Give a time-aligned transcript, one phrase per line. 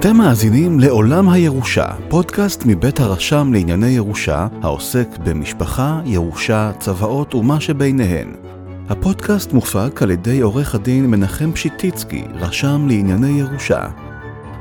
[0.00, 8.34] אתם מאזינים לעולם הירושה, פודקאסט מבית הרשם לענייני ירושה, העוסק במשפחה, ירושה, צוואות ומה שביניהן.
[8.88, 13.90] הפודקאסט מופק על ידי עורך הדין מנחם פשיטיצקי, רשם לענייני ירושה.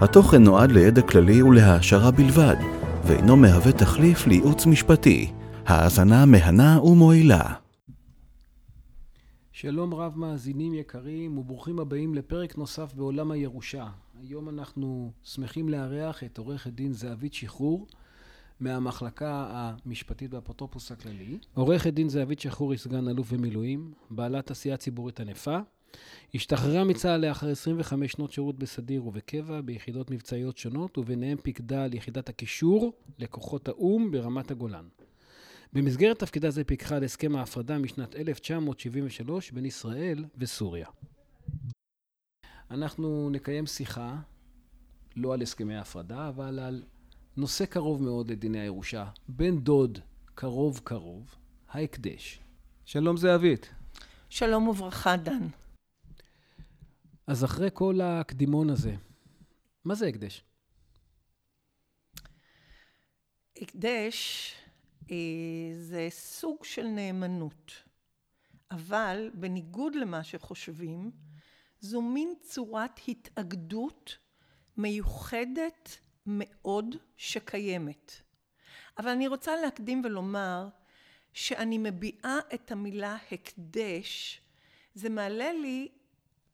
[0.01, 2.55] התוכן נועד לידע כללי ולהעשרה בלבד,
[3.05, 5.31] ואינו מהווה תחליף לייעוץ משפטי.
[5.65, 7.53] האזנה מהנה ומועילה.
[9.51, 13.85] שלום רב מאזינים יקרים וברוכים הבאים לפרק נוסף בעולם הירושה.
[14.21, 17.87] היום אנחנו שמחים לארח את עורכת דין זהבית שחרור
[18.59, 21.37] מהמחלקה המשפטית באפוטרופוס הכללי.
[21.53, 25.57] עורכת דין זהבית שחרור היא סגן אלוף במילואים, בעלת עשייה ציבורית ענפה.
[26.35, 32.29] השתחררה מצה"ל לאחר 25 שנות שירות בסדיר ובקבע ביחידות מבצעיות שונות וביניהם פיקדה על יחידת
[32.29, 34.87] הקישור לכוחות האו"ם ברמת הגולן.
[35.73, 40.87] במסגרת תפקידה זה פיקחה על הסכם ההפרדה משנת 1973 בין ישראל וסוריה.
[42.71, 44.15] אנחנו נקיים שיחה,
[45.15, 46.83] לא על הסכמי ההפרדה, אבל על
[47.37, 49.99] נושא קרוב מאוד לדיני הירושה, בן דוד
[50.35, 51.35] קרוב קרוב,
[51.69, 52.39] ההקדש.
[52.85, 53.73] שלום זהבית.
[54.29, 55.47] שלום וברכה, דן.
[57.27, 58.95] אז אחרי כל הקדימון הזה,
[59.85, 60.43] מה זה הקדש?
[63.61, 64.53] הקדש
[65.11, 65.15] אה,
[65.73, 67.71] זה סוג של נאמנות,
[68.71, 71.11] אבל בניגוד למה שחושבים,
[71.79, 74.17] זו מין צורת התאגדות
[74.77, 78.11] מיוחדת מאוד שקיימת.
[78.97, 80.67] אבל אני רוצה להקדים ולומר
[81.33, 84.41] שאני מביעה את המילה הקדש,
[84.95, 85.87] זה מעלה לי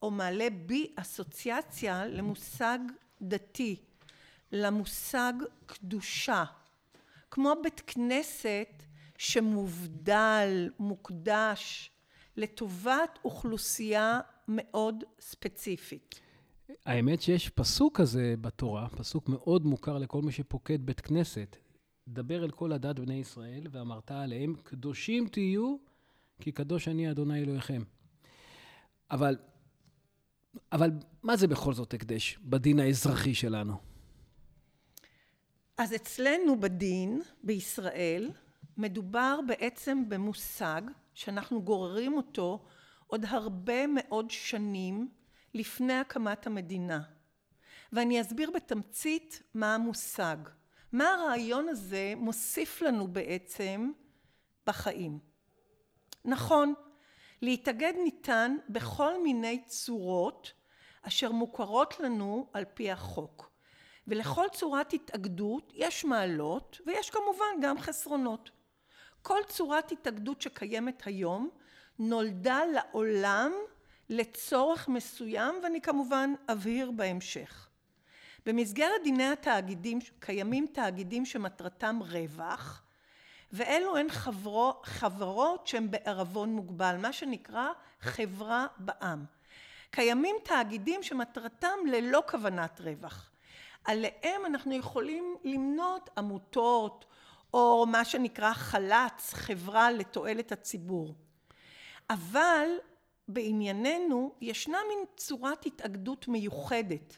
[0.02, 2.80] או מעלה בי אסוציאציה למושג
[3.22, 3.76] דתי,
[4.52, 5.34] למושג
[5.66, 6.44] קדושה.
[7.32, 8.84] כמו בית כנסת
[9.18, 11.92] שמובדל, מוקדש,
[12.38, 16.20] לטובת אוכלוסייה מאוד ספציפית.
[16.86, 21.58] האמת שיש פסוק כזה בתורה, פסוק מאוד מוכר לכל מי שפוקד בית כנסת.
[22.08, 25.76] דבר אל כל הדת בני ישראל, ואמרת עליהם, קדושים תהיו,
[26.40, 27.84] כי קדוש אני אדוני אלוהיכם.
[29.12, 29.38] אבל,
[30.72, 30.92] אבל
[31.24, 33.74] מה זה בכל זאת הקדש בדין האזרחי שלנו?
[35.78, 38.32] אז אצלנו בדין, בישראל,
[38.78, 40.82] מדובר בעצם במושג
[41.14, 42.66] שאנחנו גוררים אותו
[43.14, 45.10] עוד הרבה מאוד שנים
[45.54, 47.02] לפני הקמת המדינה.
[47.92, 50.38] ואני אסביר בתמצית מה המושג.
[50.92, 53.92] מה הרעיון הזה מוסיף לנו בעצם
[54.68, 55.20] בחיים.
[56.26, 56.74] נכון,
[57.42, 60.54] להתאגד ניתן בכל מיני צורות
[61.02, 63.52] אשר מוכרות לנו על פי החוק.
[64.08, 68.52] ולכל צורת התאגדות יש מעלות ויש כמובן גם חסרונות.
[69.22, 71.50] כל צורת התאגדות שקיימת היום
[72.00, 73.52] נולדה לעולם
[74.10, 77.70] לצורך מסוים ואני כמובן אבהיר בהמשך.
[78.46, 82.84] במסגרת דיני התאגידים קיימים תאגידים שמטרתם רווח
[83.52, 87.70] ואלו הן חברו, חברות שהן בערבון מוגבל מה שנקרא
[88.02, 89.26] חברה בע"מ.
[89.92, 93.30] קיימים תאגידים שמטרתם ללא כוונת רווח
[93.86, 97.06] עליהם אנחנו יכולים למנות עמותות
[97.54, 101.14] או מה שנקרא חל"צ, חברה לתועלת הציבור.
[102.10, 102.68] אבל
[103.28, 107.18] בענייננו ישנה מין צורת התאגדות מיוחדת,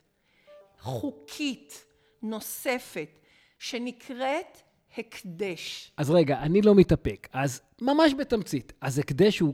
[0.79, 1.85] חוקית,
[2.22, 3.19] נוספת,
[3.59, 4.57] שנקראת
[4.97, 5.91] הקדש.
[5.97, 7.28] אז רגע, אני לא מתאפק.
[7.34, 9.53] אז ממש בתמצית, אז הקדש הוא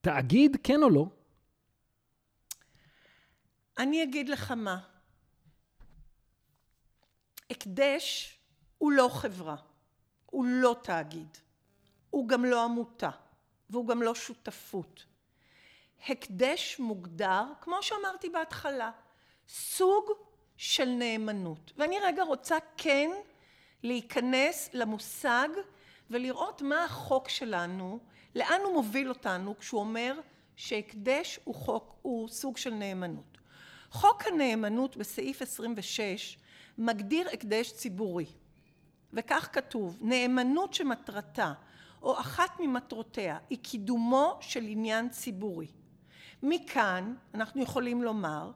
[0.00, 1.06] תאגיד, כן או לא?
[3.78, 4.78] אני אגיד לך מה.
[7.50, 8.38] הקדש
[8.78, 9.56] הוא לא חברה,
[10.26, 11.38] הוא לא תאגיד,
[12.10, 13.10] הוא גם לא עמותה
[13.70, 15.04] והוא גם לא שותפות.
[16.08, 18.90] הקדש מוגדר, כמו שאמרתי בהתחלה,
[19.48, 20.04] סוג
[20.56, 21.72] של נאמנות.
[21.76, 23.10] ואני רגע רוצה כן
[23.82, 25.48] להיכנס למושג
[26.10, 27.98] ולראות מה החוק שלנו,
[28.34, 30.20] לאן הוא מוביל אותנו כשהוא אומר
[30.56, 33.38] שהקדש הוא חוק, הוא סוג של נאמנות.
[33.90, 36.38] חוק הנאמנות בסעיף 26
[36.78, 38.26] מגדיר הקדש ציבורי
[39.12, 41.52] וכך כתוב נאמנות שמטרתה
[42.02, 45.66] או אחת ממטרותיה היא קידומו של עניין ציבורי.
[46.42, 48.50] מכאן אנחנו יכולים לומר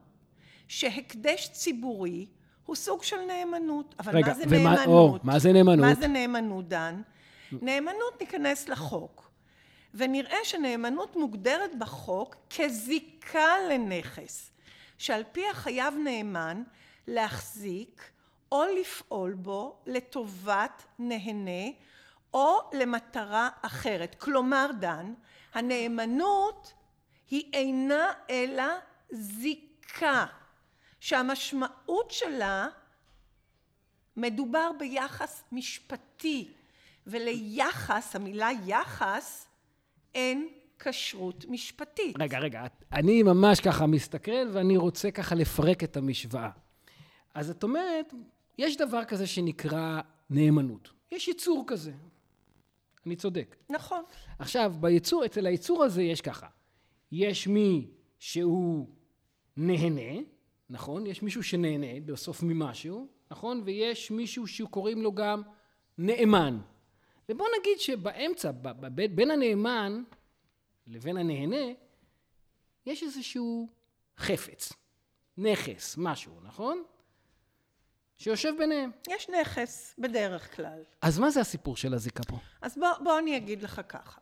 [0.67, 2.25] שהקדש ציבורי
[2.65, 3.95] הוא סוג של נאמנות.
[3.99, 5.21] אבל רגע, מה זה ומה, נאמנות?
[5.21, 5.85] או, מה זה נאמנות?
[5.85, 7.01] מה זה נאמנות, דן?
[7.61, 9.31] נאמנות ניכנס לחוק
[9.93, 14.51] ונראה שנאמנות מוגדרת בחוק כזיקה לנכס
[14.97, 16.63] שעל פי החייב נאמן
[17.07, 18.11] להחזיק
[18.51, 21.69] או לפעול בו לטובת נהנה
[22.33, 24.15] או למטרה אחרת.
[24.15, 25.13] כלומר, דן,
[25.53, 26.73] הנאמנות
[27.29, 28.63] היא אינה אלא
[29.11, 30.25] זיקה
[30.99, 32.67] שהמשמעות שלה
[34.17, 36.51] מדובר ביחס משפטי,
[37.07, 39.47] וליחס, המילה יחס,
[40.15, 40.47] אין
[40.79, 42.15] כשרות משפטית.
[42.19, 46.49] רגע, רגע, אני ממש ככה מסתכל ואני רוצה ככה לפרק את המשוואה.
[47.33, 48.13] אז את אומרת,
[48.57, 50.91] יש דבר כזה שנקרא נאמנות.
[51.11, 51.91] יש יצור כזה.
[53.05, 53.55] אני צודק.
[53.69, 54.03] נכון.
[54.39, 56.47] עכשיו, ביצור, אצל היצור הזה יש ככה.
[57.11, 58.87] יש מי שהוא
[59.57, 60.21] נהנה,
[60.69, 61.05] נכון?
[61.05, 63.61] יש מישהו שנהנה בסוף ממשהו, נכון?
[63.65, 65.41] ויש מישהו שקוראים לו גם
[65.97, 66.59] נאמן.
[67.29, 68.51] ובוא נגיד שבאמצע,
[69.15, 70.03] בין הנאמן
[70.87, 71.65] לבין הנהנה,
[72.85, 73.69] יש איזשהו
[74.17, 74.73] חפץ,
[75.37, 76.83] נכס, משהו, נכון?
[78.23, 78.91] שיושב ביניהם.
[79.09, 80.83] יש נכס, בדרך כלל.
[81.01, 82.37] אז מה זה הסיפור של הזיקה פה?
[82.61, 84.21] אז בוא, בוא אני אגיד לך ככה.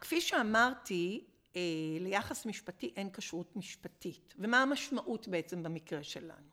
[0.00, 1.24] כפי שאמרתי,
[1.56, 1.60] אה,
[2.00, 4.34] ליחס משפטי אין כשרות משפטית.
[4.38, 6.46] ומה המשמעות בעצם במקרה שלנו?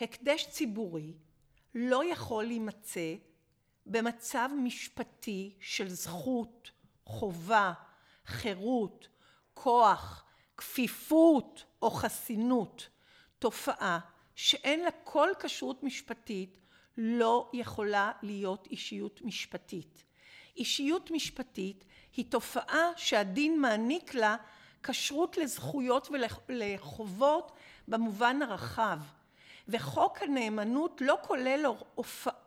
[0.00, 1.14] הקדש ציבורי
[1.74, 3.14] לא יכול להימצא
[3.86, 6.70] במצב משפטי של זכות,
[7.04, 7.72] חובה,
[8.26, 9.08] חירות,
[9.54, 10.24] כוח,
[10.56, 12.88] כפיפות או חסינות.
[13.38, 14.00] תופעה
[14.34, 16.58] שאין לה כל כשרות משפטית
[16.96, 20.04] לא יכולה להיות אישיות משפטית.
[20.56, 21.84] אישיות משפטית
[22.16, 24.36] היא תופעה שהדין מעניק לה
[24.82, 26.08] כשרות לזכויות
[26.48, 27.52] ולחובות
[27.88, 28.98] במובן הרחב.
[29.68, 31.64] וחוק הנאמנות לא כולל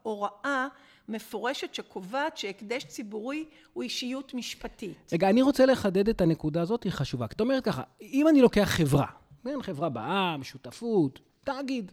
[0.03, 0.67] הוראה
[1.07, 5.11] מפורשת שקובעת שהקדש ציבורי הוא אישיות משפטית.
[5.13, 7.25] רגע, אני רוצה לחדד את הנקודה הזאת, היא חשובה.
[7.29, 9.05] זאת אומרת ככה, אם אני לוקח חברה,
[9.43, 11.91] כן, חברה בע"מ, שותפות, תאגיד,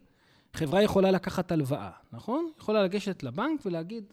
[0.53, 2.51] חברה יכולה לקחת הלוואה, נכון?
[2.59, 4.13] יכולה לגשת לבנק ולהגיד,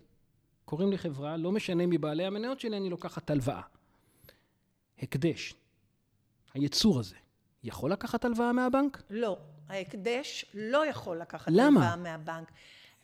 [0.66, 3.62] קוראים לי חברה, לא משנה מבעלי המניות שלי, אני לוקחת הלוואה.
[5.00, 5.56] הקדש,
[6.54, 7.16] היצור הזה,
[7.64, 9.04] יכול לקחת הלוואה מהבנק?
[9.10, 9.38] לא,
[9.70, 11.80] ההקדש לא יכול לקחת למה?
[11.92, 12.52] הלוואה מהבנק.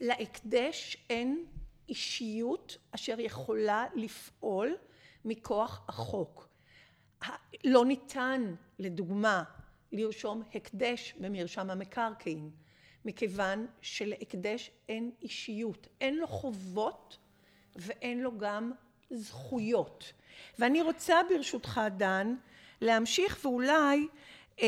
[0.02, 1.46] להקדש אין
[1.90, 4.76] אישיות אשר יכולה לפעול
[5.26, 6.48] מכוח החוק.
[7.64, 9.44] לא ניתן, לדוגמה,
[9.92, 12.50] לרשום הקדש במרשם המקרקעין,
[13.06, 17.18] מכיוון שלהקדש אין אישיות, אין לו חובות
[17.76, 18.72] ואין לו גם
[19.10, 20.14] זכויות.
[20.60, 22.36] ואני רוצה ברשותך דן
[22.82, 24.08] להמשיך ואולי
[24.60, 24.66] אה,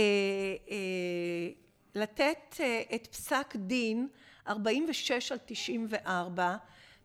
[0.70, 1.50] אה,
[1.96, 4.08] לתת אה, את פסק דין
[4.48, 6.56] 46 על 94,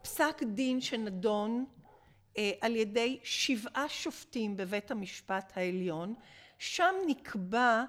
[0.03, 1.65] פסק דין שנדון
[2.39, 6.15] אה, על ידי שבעה שופטים בבית המשפט העליון,
[6.59, 7.85] שם נקבע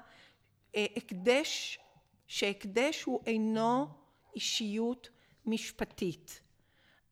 [0.96, 1.80] הקדש,
[2.28, 3.88] שהקדש הוא אינו
[4.36, 5.10] אישיות
[5.46, 6.42] משפטית.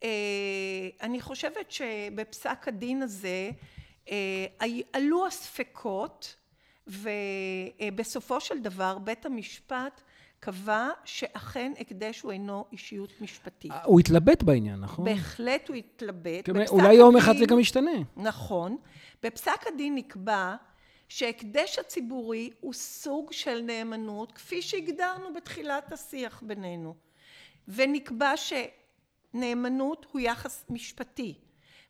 [0.04, 0.10] אה,
[1.02, 3.50] אני חושבת שבפסק הדין הזה
[4.10, 4.46] אה,
[4.94, 6.36] עלו הספקות
[6.88, 10.02] ובסופו של דבר בית המשפט
[10.40, 13.72] קבע שאכן הקדש הוא אינו אישיות משפטית.
[13.84, 15.06] הוא התלבט בעניין, נכון?
[15.06, 16.50] בהחלט הוא התלבט.
[16.70, 17.92] אולי יום אחד זה גם ישתנה.
[18.18, 18.78] נכון.
[19.24, 20.56] בפסק הדין נקבע
[21.14, 26.96] שהקדש הציבורי הוא סוג של נאמנות, כפי שהגדרנו בתחילת השיח בינינו.
[27.68, 31.40] ונקבע שנאמנות הוא יחס משפטי.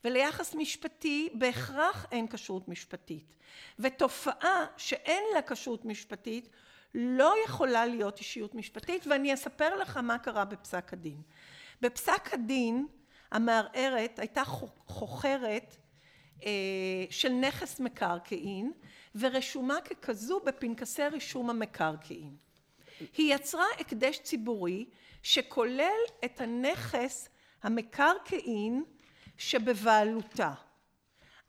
[0.04, 3.36] וליחס משפטי בהכרח אין כשרות משפטית.
[3.80, 6.50] ותופעה שאין לה כשרות משפטית
[6.96, 11.22] לא יכולה להיות אישיות משפטית, ואני אספר לך מה קרה בפסק הדין.
[11.82, 12.88] בפסק הדין
[13.32, 14.44] המערערת הייתה
[14.88, 15.76] חוכרת
[17.10, 18.72] של נכס מקרקעין
[19.16, 22.36] ורשומה ככזו בפנקסי רישום המקרקעין.
[23.18, 24.86] היא יצרה הקדש ציבורי
[25.24, 27.30] שכולל את הנכס
[27.64, 28.84] המקרקעין
[29.38, 30.54] שבבעלותה.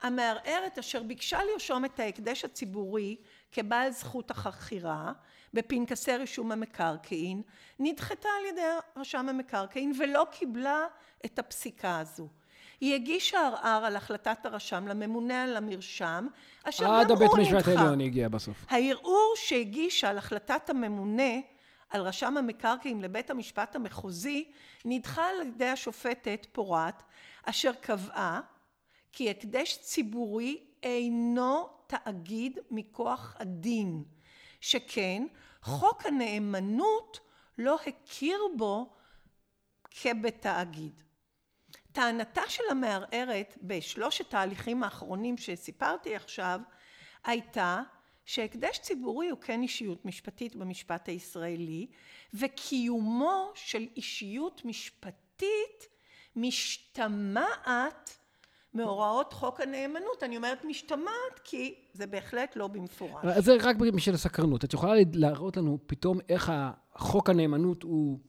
[0.01, 3.15] המערערת אשר ביקשה לרשום את ההקדש הציבורי
[3.51, 5.13] כבעל זכות החכירה
[5.53, 7.41] בפנקסי רישום המקרקעין
[7.79, 8.61] נדחתה על ידי
[8.95, 10.85] רשם המקרקעין ולא קיבלה
[11.25, 12.29] את הפסיקה הזו.
[12.81, 16.27] היא הגישה ערער על החלטת הרשם לממונה על המרשם
[16.63, 17.13] אשר גם הוא נדחה.
[17.13, 18.65] עד הבית משפט העליון הגיע בסוף.
[18.69, 21.33] הערעור שהגישה על החלטת הממונה
[21.89, 24.51] על רשם המקרקעין לבית המשפט המחוזי
[24.85, 27.03] נדחה על ידי השופטת פורת
[27.43, 28.41] אשר קבעה
[29.11, 34.03] כי הקדש ציבורי אינו תאגיד מכוח הדין
[34.61, 35.25] שכן
[35.61, 37.19] חוק הנאמנות
[37.57, 38.93] לא הכיר בו
[39.91, 41.04] כבתאגיד.
[41.95, 46.59] טענתה של המערערת בשלושת ההליכים האחרונים שסיפרתי עכשיו
[47.25, 47.81] הייתה
[48.25, 51.87] שהקדש ציבורי הוא כן אישיות משפטית במשפט הישראלי
[52.33, 55.87] וקיומו של אישיות משפטית
[56.35, 58.17] משתמעת
[58.73, 60.23] מהוראות חוק הנאמנות.
[60.23, 63.25] אני אומרת משתמעת כי זה בהחלט לא במפורש.
[63.37, 64.63] זה רק בשביל הסקרנות.
[64.63, 66.51] את יכולה להראות לנו פתאום איך
[66.95, 68.19] חוק הנאמנות הוא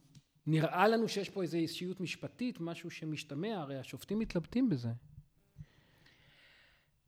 [0.47, 4.89] נראה לנו שיש פה איזו אישיות משפטית, משהו שמשתמע, הרי השופטים מתלבטים בזה.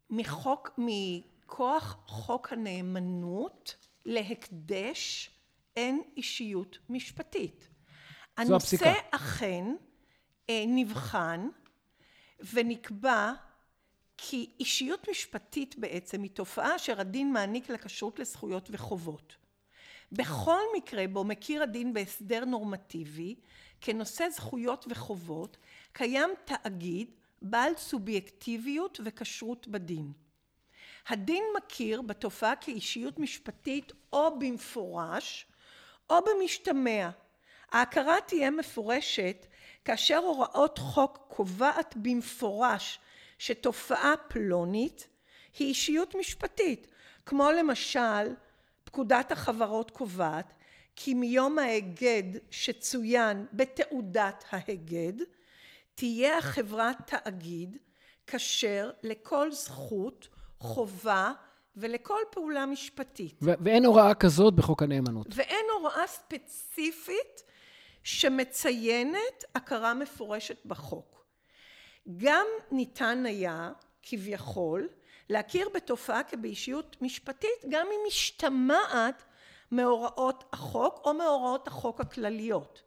[0.10, 5.30] מחוק, מכוח חוק הנאמנות להקדש
[5.76, 7.70] אין אישיות משפטית.
[8.44, 8.86] זו הפסיקה.
[8.86, 9.66] הנושא אכן
[10.50, 11.48] אה, נבחן
[12.54, 13.34] ונקבע
[14.18, 19.36] כי אישיות משפטית בעצם היא תופעה אשר הדין מעניק לכשרות לזכויות וחובות.
[20.12, 23.36] בכל מקרה בו מכיר הדין בהסדר נורמטיבי
[23.82, 25.58] כנושא זכויות וחובות
[25.94, 27.12] קיים תאגיד
[27.42, 30.12] בעל סובייקטיביות וכשרות בדין.
[31.08, 35.46] הדין מכיר בתופעה כאישיות משפטית או במפורש
[36.10, 37.10] או במשתמע.
[37.72, 39.48] ההכרה תהיה מפורשת
[39.86, 43.00] כאשר הוראות חוק קובעת במפורש
[43.38, 45.08] שתופעה פלונית
[45.60, 46.88] היא אישיות משפטית,
[47.26, 48.34] כמו למשל
[48.90, 50.54] פקודת החברות קובעת
[50.96, 55.14] כי מיום ההיגד שצוין בתעודת ההיגד
[55.96, 57.78] תהיה החברה תאגיד
[58.28, 60.28] כשר לכל זכות,
[60.60, 61.32] חובה
[61.76, 63.40] ולכל פעולה משפטית.
[63.42, 65.28] ו- ואין הוראה כזאת בחוק הנאמנות.
[65.36, 67.44] ואין הוראה ספציפית
[68.04, 71.26] שמציינת הכרה מפורשת בחוק.
[72.18, 73.72] גם ניתן היה,
[74.04, 74.88] כביכול,
[75.30, 79.24] להכיר בתופעה כבאישיות משפטית גם אם משתמעת
[79.72, 82.82] מהוראות החוק או מהוראות החוק הכלליות.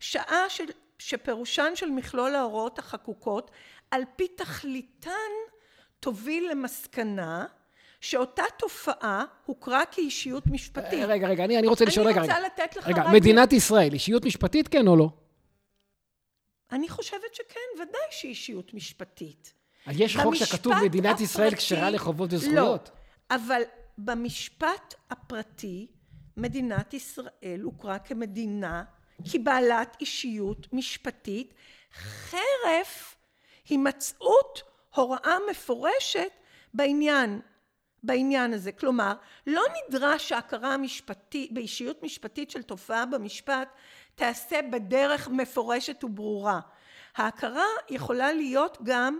[0.00, 0.64] שעה של,
[0.98, 3.50] שפירושן של מכלול ההוראות החקוקות
[3.90, 5.30] על פי תכליתן
[6.00, 7.46] תוביל למסקנה
[8.00, 11.04] שאותה תופעה הוכרה כאישיות משפטית.
[11.08, 12.36] רגע, רגע, אני, אני רוצה לשאול, רגע, רגע.
[12.36, 13.14] אני רוצה לתת לך רגע, רק...
[13.14, 15.08] מדינת ישראל, אישיות משפטית, כן או לא?
[16.72, 19.59] אני חושבת שכן, ודאי שהיא אישיות משפטית.
[19.86, 22.90] יש חוק שכתוב מדינת ישראל כשרה לחובות וזכויות.
[23.30, 23.62] לא, אבל
[23.98, 25.86] במשפט הפרטי,
[26.36, 28.84] מדינת ישראל הוכרה כמדינה,
[29.32, 31.54] כבעלת אישיות משפטית,
[31.92, 33.16] חרף
[33.68, 34.62] הימצאות
[34.94, 36.30] הוראה מפורשת
[36.74, 37.40] בעניין,
[38.02, 38.72] בעניין הזה.
[38.72, 39.14] כלומר,
[39.46, 43.68] לא נדרש שההכרה המשפטית, באישיות משפטית של תופעה במשפט
[44.14, 46.60] תיעשה בדרך מפורשת וברורה.
[47.16, 49.18] ההכרה יכולה להיות גם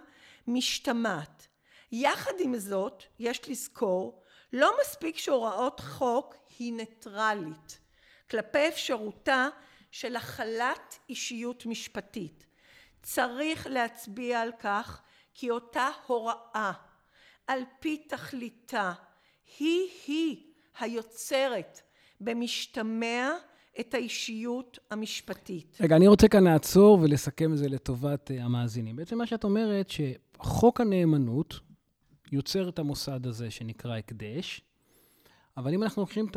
[0.51, 1.47] משתמעת.
[1.93, 7.81] יחד עם זאת, יש לזכור, לא מספיק שהוראות חוק היא ניטרלית
[8.31, 9.49] כלפי אפשרותה
[9.91, 12.47] של הכלת אישיות משפטית.
[13.03, 15.03] צריך להצביע על כך
[15.35, 16.73] כי אותה הוראה
[17.47, 18.93] על פי תכליתה
[19.59, 20.37] היא-היא
[20.81, 21.81] היוצרת
[22.21, 23.31] במשתמע
[23.81, 25.79] את האישיות המשפטית.
[25.81, 28.97] רגע, אני רוצה כאן לעצור ולסכם את זה לטובת אה, המאזינים.
[28.97, 29.91] בעצם מה שאת אומרת,
[30.43, 31.61] שחוק הנאמנות
[32.33, 34.61] יוצר את המוסד הזה שנקרא הקדש,
[35.57, 36.37] אבל אם אנחנו לוקחים את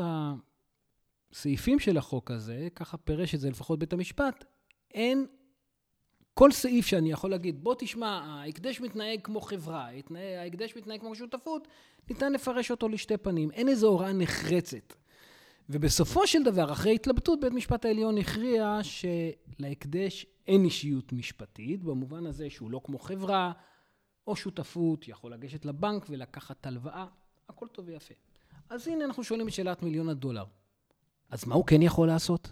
[1.33, 4.45] הסעיפים של החוק הזה, ככה פירש את זה לפחות בית המשפט,
[4.93, 5.25] אין
[6.33, 9.89] כל סעיף שאני יכול להגיד, בוא תשמע, ההקדש מתנהג כמו חברה,
[10.39, 11.67] ההקדש מתנהג כמו שותפות,
[12.09, 13.51] ניתן לפרש אותו לשתי פנים.
[13.51, 14.93] אין איזו הוראה נחרצת.
[15.69, 22.49] ובסופו של דבר, אחרי התלבטות, בית משפט העליון הכריע שלהקדש אין אישיות משפטית, במובן הזה
[22.49, 23.51] שהוא לא כמו חברה
[24.27, 27.05] או שותפות, יכול לגשת לבנק ולקחת הלוואה,
[27.49, 28.13] הכל טוב ויפה.
[28.69, 30.45] אז הנה אנחנו שואלים את שאלת מיליון הדולר.
[31.29, 32.51] אז מה הוא כן יכול לעשות?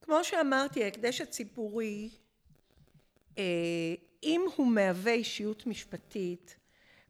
[0.00, 2.10] כמו שאמרתי, ההקדש הציבורי,
[3.38, 6.56] אה, אם הוא מהווה אישיות משפטית,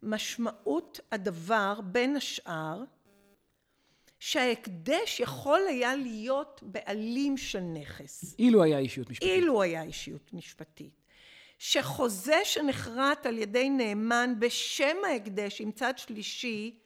[0.03, 2.85] משמעות הדבר בין השאר
[4.19, 8.35] שההקדש יכול היה להיות בעלים של נכס.
[8.39, 9.31] אילו היה אישיות משפטית.
[9.31, 11.00] אילו היה אישיות משפטית.
[11.62, 16.79] שחוזה שנחרט על ידי נאמן בשם ההקדש עם צד שלישי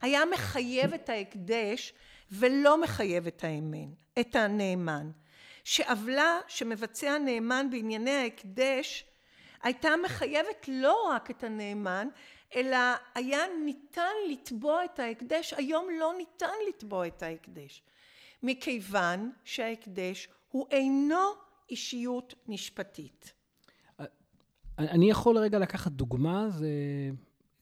[0.00, 1.92] היה מחייב את ההקדש
[2.30, 3.88] ולא מחייב את האמן,
[4.20, 5.10] את הנאמן.
[5.64, 9.04] שעוולה שמבצע הנאמן בענייני ההקדש
[9.62, 12.08] הייתה מחייבת לא רק את הנאמן
[12.54, 12.78] אלא
[13.14, 17.82] היה ניתן לתבוע את ההקדש, היום לא ניתן לתבוע את ההקדש
[18.42, 21.32] מכיוון שההקדש הוא אינו
[21.70, 23.37] אישיות משפטית.
[24.78, 26.70] אני יכול רגע לקחת דוגמה זה,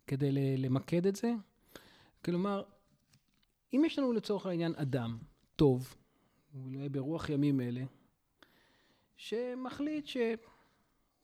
[0.06, 1.32] כדי למקד את זה?
[2.24, 2.62] כלומר,
[3.72, 5.18] אם יש לנו לצורך העניין אדם
[5.56, 5.96] טוב,
[6.64, 7.84] אולי ברוח ימים אלה,
[9.16, 10.36] שמחליט שהוא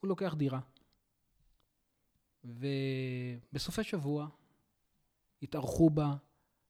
[0.03, 0.59] לוקח דירה,
[2.45, 4.27] ובסופי שבוע
[5.43, 6.15] התארחו בה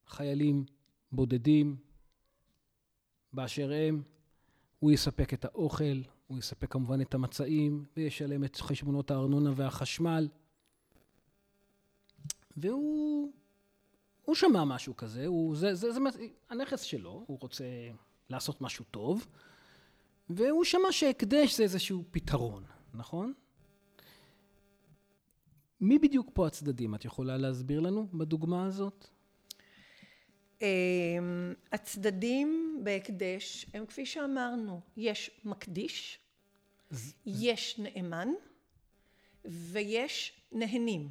[0.07, 0.65] חיילים
[1.11, 1.75] בודדים
[3.33, 4.03] באשר הם,
[4.79, 6.01] הוא יספק את האוכל,
[6.33, 10.27] הוא יספק כמובן את המצעים, וישלם את חשבונות הארנונה והחשמל.
[12.57, 13.31] והוא
[14.25, 15.99] הוא שמע משהו כזה, הוא, זה, זה, זה,
[16.49, 17.65] הנכס שלו, הוא רוצה
[18.29, 19.27] לעשות משהו טוב,
[20.29, 22.63] והוא שמע שהקדש זה איזשהו פתרון,
[22.93, 23.33] נכון?
[25.81, 26.95] מי בדיוק פה הצדדים?
[26.95, 29.07] את יכולה להסביר לנו בדוגמה הזאת?
[30.61, 36.19] אמ, הצדדים בהקדש הם כפי שאמרנו, יש מקדיש,
[37.25, 38.29] יש נאמן
[39.45, 41.09] ויש נהנים.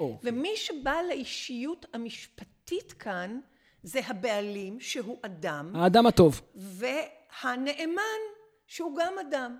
[0.00, 0.30] או, אוקיי.
[0.30, 3.40] ומי שבא לאישיות המשפטית כאן
[3.82, 6.40] זה הבעלים שהוא אדם האדם הטוב.
[6.54, 8.20] והנאמן
[8.66, 9.58] שהוא גם אדם.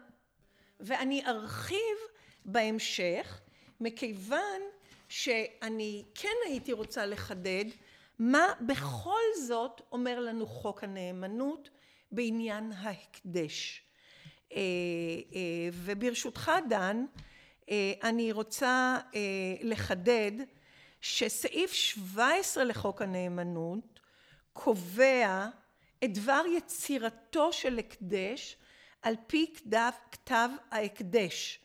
[0.80, 1.96] ואני ארחיב
[2.44, 3.40] בהמשך
[3.80, 4.60] מכיוון
[5.08, 7.64] שאני כן הייתי רוצה לחדד
[8.18, 11.70] מה בכל זאת אומר לנו חוק הנאמנות
[12.12, 13.85] בעניין ההקדש.
[14.52, 14.58] אה,
[15.34, 17.04] אה, וברשותך דן,
[17.70, 18.98] אה, אני רוצה
[19.62, 20.32] לחדד
[21.00, 24.00] שסעיף 17 לחוק הנאמנות
[24.52, 25.48] קובע
[26.04, 28.56] את דבר יצירתו של הקדש
[29.02, 31.60] על פי כתב, כתב ההקדש.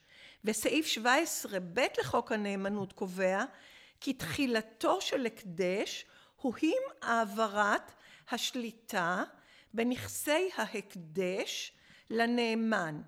[0.46, 3.44] וסעיף 17 ב' לחוק הנאמנות קובע
[4.02, 7.92] כי תחילתו של הקדש הוא עם העברת
[8.32, 9.24] השליטה
[9.74, 11.74] בנכסי ההקדש
[12.12, 13.02] לנאמן.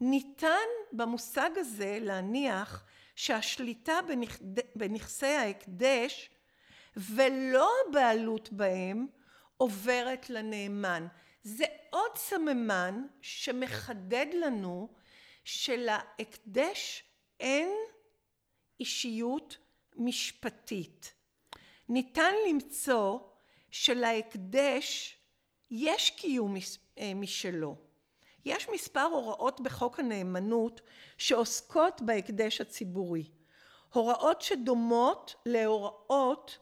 [0.00, 2.84] ניתן במושג הזה להניח
[3.16, 3.98] שהשליטה
[4.76, 6.30] בנכסי ההקדש
[6.96, 9.06] ולא הבעלות בהם
[9.56, 11.06] עוברת לנאמן.
[11.42, 14.88] זה עוד סממן שמחדד לנו
[15.44, 17.04] שלהקדש
[17.40, 17.68] אין
[18.80, 19.56] אישיות
[19.96, 21.14] משפטית.
[21.88, 23.18] ניתן למצוא
[23.70, 25.16] שלהקדש
[25.70, 26.54] יש קיום
[26.98, 27.76] אה, משלו.
[28.44, 30.80] יש מספר הוראות בחוק הנאמנות
[31.18, 33.24] שעוסקות בהקדש הציבורי.
[33.92, 36.58] הוראות שדומות להוראות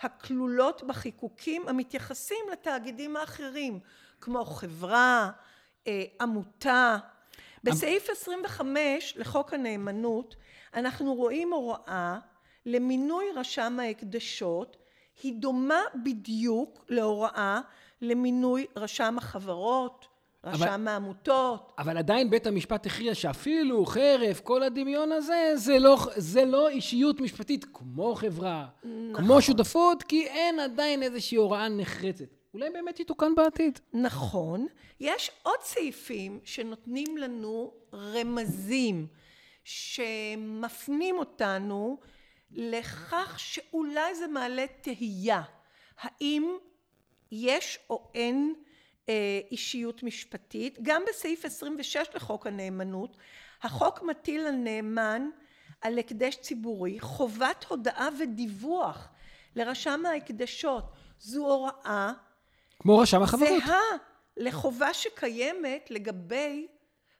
[0.00, 3.80] הכלולות בחיקוקים המתייחסים לתאגידים האחרים,
[4.20, 5.30] כמו חברה,
[5.86, 6.96] אה, עמותה.
[7.64, 10.36] בסעיף 25 לחוק הנאמנות
[10.74, 12.18] אנחנו רואים הוראה
[12.66, 14.76] למינוי רשם ההקדשות,
[15.22, 17.60] היא דומה בדיוק להוראה
[18.00, 20.06] למינוי רשם החברות,
[20.46, 21.72] רשם העמותות.
[21.78, 27.20] אבל עדיין בית המשפט הכריע שאפילו חרף כל הדמיון הזה, זה לא, זה לא אישיות
[27.20, 29.24] משפטית כמו חברה, נכון.
[29.24, 32.24] כמו שותפות, כי אין עדיין איזושהי הוראה נחרצת.
[32.54, 33.78] אולי באמת יתוקן בעתיד.
[33.92, 34.66] נכון.
[35.00, 39.06] יש עוד סעיפים שנותנים לנו רמזים
[39.64, 41.98] שמפנים אותנו
[42.50, 45.42] לכך שאולי זה מעלה תהייה.
[46.00, 46.56] האם
[47.32, 48.54] יש או אין
[49.50, 50.78] אישיות משפטית.
[50.82, 53.16] גם בסעיף 26 לחוק הנאמנות,
[53.62, 55.28] החוק מטיל על נאמן
[55.80, 59.08] על הקדש ציבורי חובת הודעה ודיווח
[59.56, 60.84] לרשם ההקדשות.
[61.18, 62.12] זו הוראה
[62.78, 63.48] כמו רשם החברות.
[63.66, 63.80] זהה
[64.36, 66.66] לחובה שקיימת לגבי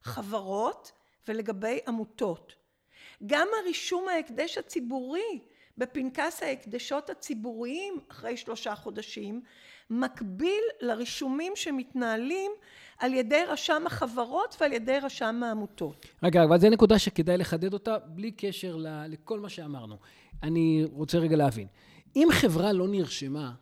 [0.03, 0.92] חברות
[1.29, 2.55] ולגבי עמותות.
[3.27, 5.40] גם הרישום ההקדש הציבורי
[5.79, 9.42] בפנקס ההקדשות הציבוריים אחרי שלושה חודשים
[9.90, 12.53] מקביל לרישומים שמתנהלים
[12.99, 16.07] על ידי רשם החברות ועל ידי רשם העמותות.
[16.22, 18.77] רגע, אבל זו נקודה שכדאי לחדד אותה בלי קשר
[19.09, 19.96] לכל מה שאמרנו.
[20.42, 21.66] אני רוצה רגע להבין.
[22.16, 23.53] אם חברה לא נרשמה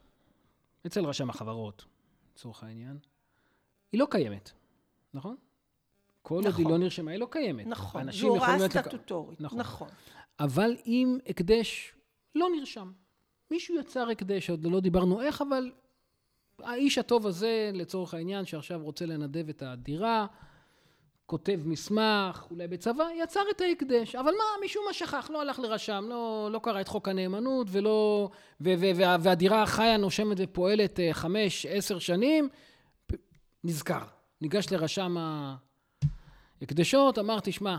[0.87, 1.85] אצל רשם החברות,
[2.33, 2.99] לצורך העניין,
[3.93, 4.53] היא לא קיימת,
[5.15, 5.37] נכון?
[6.23, 6.47] כל נכון.
[6.47, 6.73] עוד היא נכון.
[6.73, 7.67] לא נרשמה, היא לא קיימת.
[7.67, 9.59] נכון, זו הוראה סטטוטורית, נכון.
[9.59, 9.89] נכון.
[10.41, 11.95] אבל אם הקדש
[12.35, 12.93] לא נרשם,
[13.51, 15.73] מישהו יצר הקדש, עוד לא דיברנו איך, אבל
[16.63, 20.27] האיש הטוב הזה, לצורך העניין, שעכשיו רוצה לנדב את הדירה,
[21.27, 24.15] כותב מסמך, אולי בצבא, יצר את ההקדש.
[24.15, 28.29] אבל מה, משום מה שכח, לא הלך לרשם, לא, לא קרא את חוק הנאמנות, ולא...
[28.61, 32.49] ו, ו, וה, והדירה חיה, נושמת ופועלת אה, חמש, עשר שנים,
[33.65, 34.05] נזכר.
[34.41, 35.17] ניגש לרשם
[36.61, 37.77] ההקדשות, אמר, תשמע,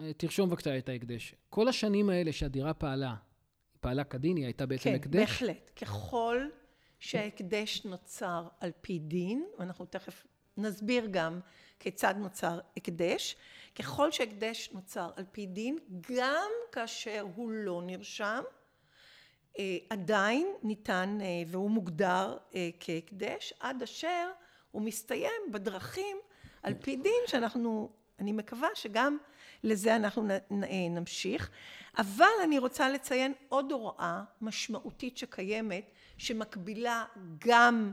[0.00, 1.34] אה, תרשום בבקשה את ההקדש.
[1.48, 5.14] כל השנים האלה שהדירה פעלה, היא פעלה כדין, היא הייתה בעצם כן, הקדש?
[5.14, 5.70] כן, בהחלט.
[5.76, 6.38] ככל
[6.98, 11.40] שההקדש נוצר על פי דין, ואנחנו תכף נסביר גם
[11.80, 13.36] כיצד נוצר הקדש,
[13.74, 15.78] ככל שהקדש נוצר על פי דין,
[16.16, 18.42] גם כאשר הוא לא נרשם,
[19.58, 24.30] אה, עדיין ניתן, אה, והוא מוגדר אה, כהקדש, עד אשר
[24.70, 26.16] הוא מסתיים בדרכים
[26.62, 29.18] על פי דין, שאנחנו, אני מקווה שגם
[29.64, 30.28] לזה אנחנו
[30.90, 31.50] נמשיך.
[31.98, 37.04] אבל אני רוצה לציין עוד הוראה משמעותית שקיימת, שמקבילה
[37.38, 37.92] גם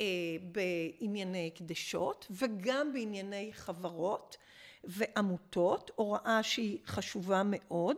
[0.00, 0.06] אה,
[0.42, 4.36] בענייני הקדשות וגם בענייני חברות
[4.84, 7.96] ועמותות, הוראה שהיא חשובה מאוד,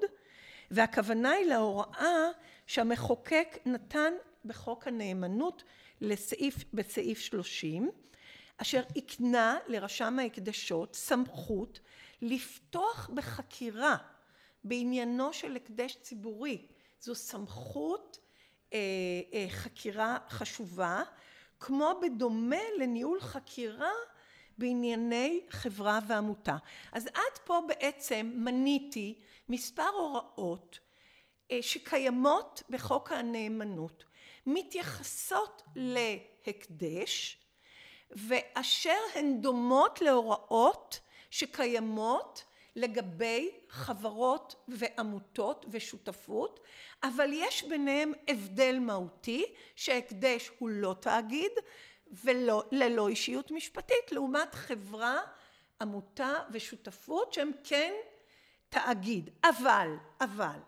[0.70, 2.28] והכוונה היא להוראה
[2.66, 4.12] שהמחוקק נתן
[4.44, 5.62] בחוק הנאמנות
[6.00, 7.90] לסעיף, בסעיף שלושים.
[8.56, 11.80] אשר הקנה לרשם ההקדשות סמכות
[12.22, 13.96] לפתוח בחקירה
[14.64, 16.66] בעניינו של הקדש ציבורי.
[17.00, 18.18] זו סמכות
[19.50, 21.02] חקירה חשובה,
[21.60, 23.92] כמו בדומה לניהול חקירה
[24.58, 26.56] בענייני חברה ועמותה.
[26.92, 30.78] אז עד פה בעצם מניתי מספר הוראות
[31.50, 34.04] אה, שקיימות בחוק הנאמנות,
[34.46, 37.38] מתייחסות להקדש,
[38.10, 41.00] ואשר הן דומות להוראות
[41.30, 42.44] שקיימות
[42.76, 46.60] לגבי חברות ועמותות ושותפות,
[47.02, 49.44] אבל יש ביניהם הבדל מהותי
[49.76, 51.52] שהקדש הוא לא תאגיד
[52.24, 55.18] וללא אישיות משפטית, לעומת חברה,
[55.80, 57.92] עמותה ושותפות שהם כן
[58.68, 59.30] תאגיד.
[59.44, 59.88] אבל,
[60.20, 60.58] אבל,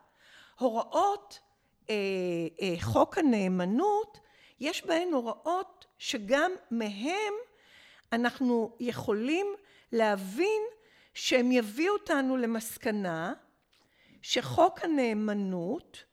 [0.58, 1.40] הוראות
[1.90, 1.94] אה,
[2.62, 4.18] אה, חוק הנאמנות,
[4.60, 7.34] יש בהן הוראות שגם מהם
[8.12, 9.46] אנחנו יכולים
[9.92, 10.62] להבין
[11.18, 13.32] שהם יביאו אותנו למסקנה
[14.22, 16.04] שחוק הנאמנות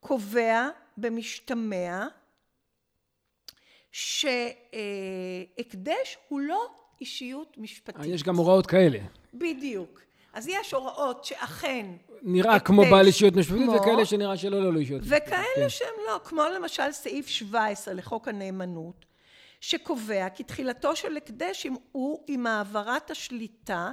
[0.00, 2.06] קובע במשתמע
[3.92, 4.76] שהקדש
[6.28, 6.66] הוא לא
[7.00, 8.04] אישיות משפטית.
[8.04, 8.98] יש גם הוראות כאלה.
[9.34, 10.00] בדיוק.
[10.32, 11.86] אז יש הוראות שאכן...
[12.22, 15.02] נראה כמו בעל אישיות משפטית, וכאלה שנראה שלא לא, לא אישיות.
[15.04, 15.68] וכאלה כן.
[15.68, 19.04] שהם לא, כמו למשל סעיף 17 לחוק הנאמנות,
[19.60, 23.90] שקובע כי תחילתו של הקדש הוא עם העברת השליטה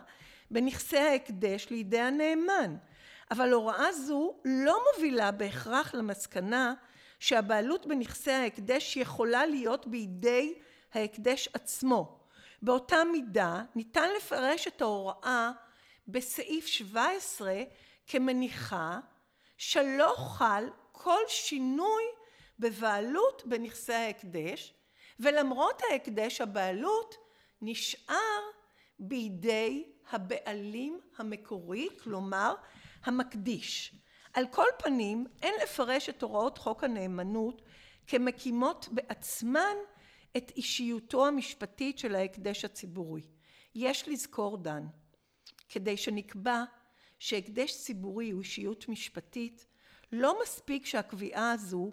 [0.51, 2.77] בנכסי ההקדש לידי הנאמן.
[3.31, 6.73] אבל הוראה זו לא מובילה בהכרח למסקנה
[7.19, 10.53] שהבעלות בנכסי ההקדש יכולה להיות בידי
[10.93, 12.19] ההקדש עצמו.
[12.61, 15.51] באותה מידה ניתן לפרש את ההוראה
[16.07, 17.53] בסעיף 17
[18.07, 18.99] כמניחה
[19.57, 22.03] שלא חל כל שינוי
[22.59, 24.73] בבעלות בנכסי ההקדש
[25.19, 27.15] ולמרות ההקדש הבעלות
[27.61, 28.41] נשאר
[28.99, 32.55] בידי הבעלים המקורי כלומר
[33.03, 33.95] המקדיש.
[34.33, 37.61] על כל פנים אין לפרש את הוראות חוק הנאמנות
[38.07, 39.75] כמקימות בעצמן
[40.37, 43.21] את אישיותו המשפטית של ההקדש הציבורי.
[43.75, 44.87] יש לזכור דן
[45.69, 46.63] כדי שנקבע
[47.19, 49.65] שהקדש ציבורי הוא אישיות משפטית,
[50.11, 51.91] לא מספיק שהקביעה הזו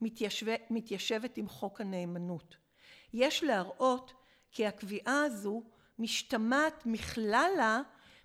[0.00, 2.63] מתיישב, מתיישבת עם חוק הנאמנות.
[3.14, 4.12] יש להראות
[4.50, 5.62] כי הקביעה הזו
[5.98, 7.80] משתמעת מכללה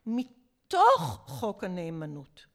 [0.05, 2.45] מתוך חוק הנאמנות.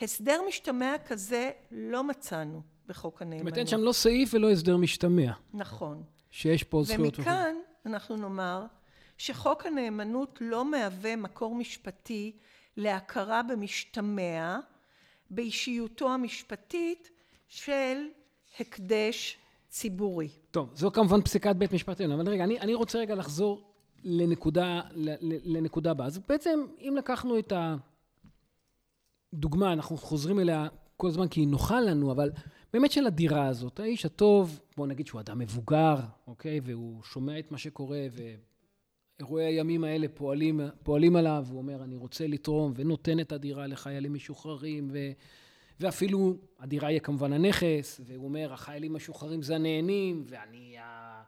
[0.00, 3.38] הסדר משתמע כזה לא מצאנו בחוק הנאמנות.
[3.38, 5.32] זאת אומרת, אין שם לא סעיף ולא הסדר משתמע.
[5.54, 6.02] נכון.
[6.30, 7.18] שיש פה זכויות.
[7.18, 8.66] ומכאן אנחנו נאמר
[9.18, 12.36] שחוק הנאמנות לא מהווה מקור משפטי
[12.76, 14.58] להכרה במשתמע
[15.30, 17.10] באישיותו המשפטית
[17.48, 18.06] של
[18.60, 19.38] הקדש
[19.74, 20.28] ציבורי.
[20.50, 23.62] טוב, זו כמובן פסיקת בית משפט עליון, אבל רגע, אני, אני רוצה רגע לחזור
[24.04, 24.80] לנקודה,
[25.44, 26.06] לנקודה הבאה.
[26.06, 27.52] אז בעצם, אם לקחנו את
[29.32, 32.30] הדוגמה, אנחנו חוזרים אליה כל הזמן כי היא נוחה לנו, אבל
[32.72, 36.60] באמת של הדירה הזאת, האיש הטוב, בוא נגיד שהוא אדם מבוגר, אוקיי?
[36.64, 38.06] והוא שומע את מה שקורה,
[39.20, 44.14] ואירועי הימים האלה פועלים, פועלים עליו, הוא אומר, אני רוצה לתרום, ונותן את הדירה לחיילים
[44.14, 44.98] משוחררים, ו...
[45.80, 51.22] ואפילו הדירה יהיה כמובן הנכס, והוא אומר, החיילים המשוחררים זה הנהנים, ואני ה...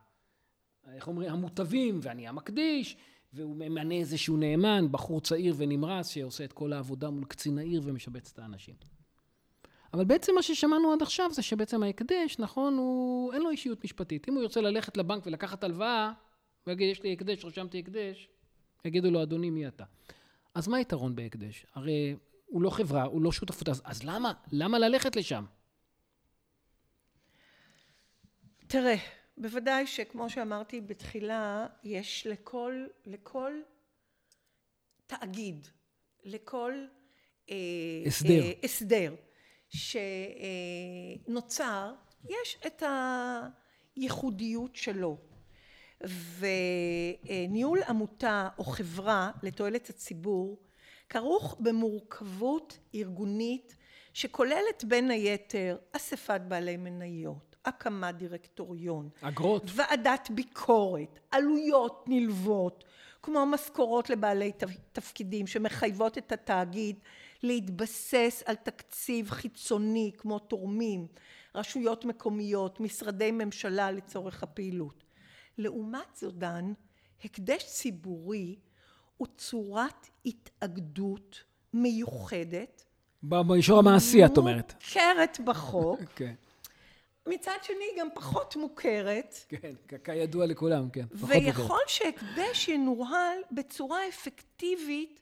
[0.94, 1.30] איך אומרים?
[1.30, 2.96] המוטבים, ואני המקדיש,
[3.32, 8.32] והוא ממנה איזשהו נאמן, בחור צעיר ונמרץ, שעושה את כל העבודה מול קצין העיר ומשבץ
[8.32, 8.74] את האנשים.
[9.94, 14.28] אבל בעצם מה ששמענו עד עכשיו זה שבעצם ההקדש, נכון, הוא, אין לו אישיות משפטית.
[14.28, 16.12] אם הוא ירצה ללכת לבנק ולקחת הלוואה,
[16.64, 18.28] הוא יגיד, יש לי הקדש, רשמתי הקדש,
[18.84, 19.84] יגידו לו, אדוני, מי אתה?
[20.54, 21.66] אז מה היתרון בהקדש?
[21.74, 24.32] הרי הוא לא חברה, הוא לא שותפות, אז, אז למה?
[24.52, 25.44] למה ללכת לשם?
[28.66, 28.94] תראה,
[29.38, 33.52] בוודאי שכמו שאמרתי בתחילה, יש לכל, לכל
[35.06, 35.68] תאגיד,
[36.24, 36.86] לכל
[37.50, 37.56] אה,
[38.06, 38.42] הסדר.
[38.42, 39.14] אה, הסדר
[41.28, 41.94] שנוצר,
[42.28, 42.82] יש את
[43.96, 45.18] הייחודיות שלו.
[46.38, 50.65] וניהול עמותה או חברה לתועלת הציבור
[51.08, 53.76] כרוך במורכבות ארגונית
[54.12, 62.84] שכוללת בין היתר אספת בעלי מניות, הקמת דירקטוריון, אגרות, ועדת ביקורת, עלויות נלוות,
[63.22, 64.52] כמו משכורות לבעלי
[64.92, 66.96] תפקידים שמחייבות את התאגיד
[67.42, 71.06] להתבסס על תקציב חיצוני כמו תורמים,
[71.54, 75.04] רשויות מקומיות, משרדי ממשלה לצורך הפעילות.
[75.58, 76.72] לעומת זאת דן,
[77.24, 78.56] הקדש ציבורי
[79.16, 82.84] הוא צורת התאגדות מיוחדת.
[83.22, 84.74] במישור המעשי את אומרת.
[84.74, 86.00] מוכרת בחוק.
[86.16, 86.34] כן.
[87.26, 89.72] מצד שני גם פחות מוכרת, כן,
[90.04, 91.04] כידוע לכולם, כן.
[91.12, 91.78] ויכול.
[91.86, 95.20] שהקדש ינוהל בצורה אפקטיבית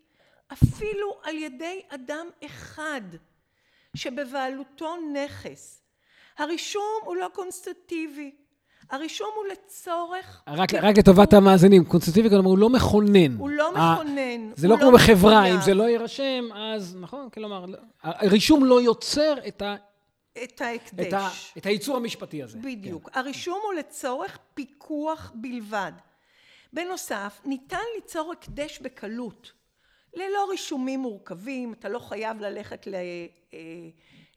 [0.52, 3.00] אפילו על ידי אדם אחד
[3.96, 5.83] שבבעלותו נכס.
[6.38, 8.35] הרישום הוא לא קונסטרטיבי,
[8.90, 10.42] הרישום הוא לצורך...
[10.48, 13.36] רק, רק לטובת המאזינים, קונסטיטוטיבי, כלומר, הוא לא מכונן.
[13.36, 14.52] הוא לא מכונן.
[14.56, 15.54] זה הוא לא כמו בחברה, מחויב.
[15.54, 19.74] אם זה לא יירשם, אז נכון, כלומר, לא- הרישום לא יוצר את, ה,
[20.44, 21.06] את ההקדש.
[21.06, 22.58] את, ה, את הייצור המשפטי הזה.
[22.58, 23.10] בדיוק.
[23.10, 23.18] כן.
[23.18, 25.92] הרישום הוא לצורך פיקוח בלבד.
[26.72, 29.52] בנוסף, ניתן ליצור הקדש בקלות.
[30.14, 32.94] ללא רישומים מורכבים, אתה לא חייב ללכת ל...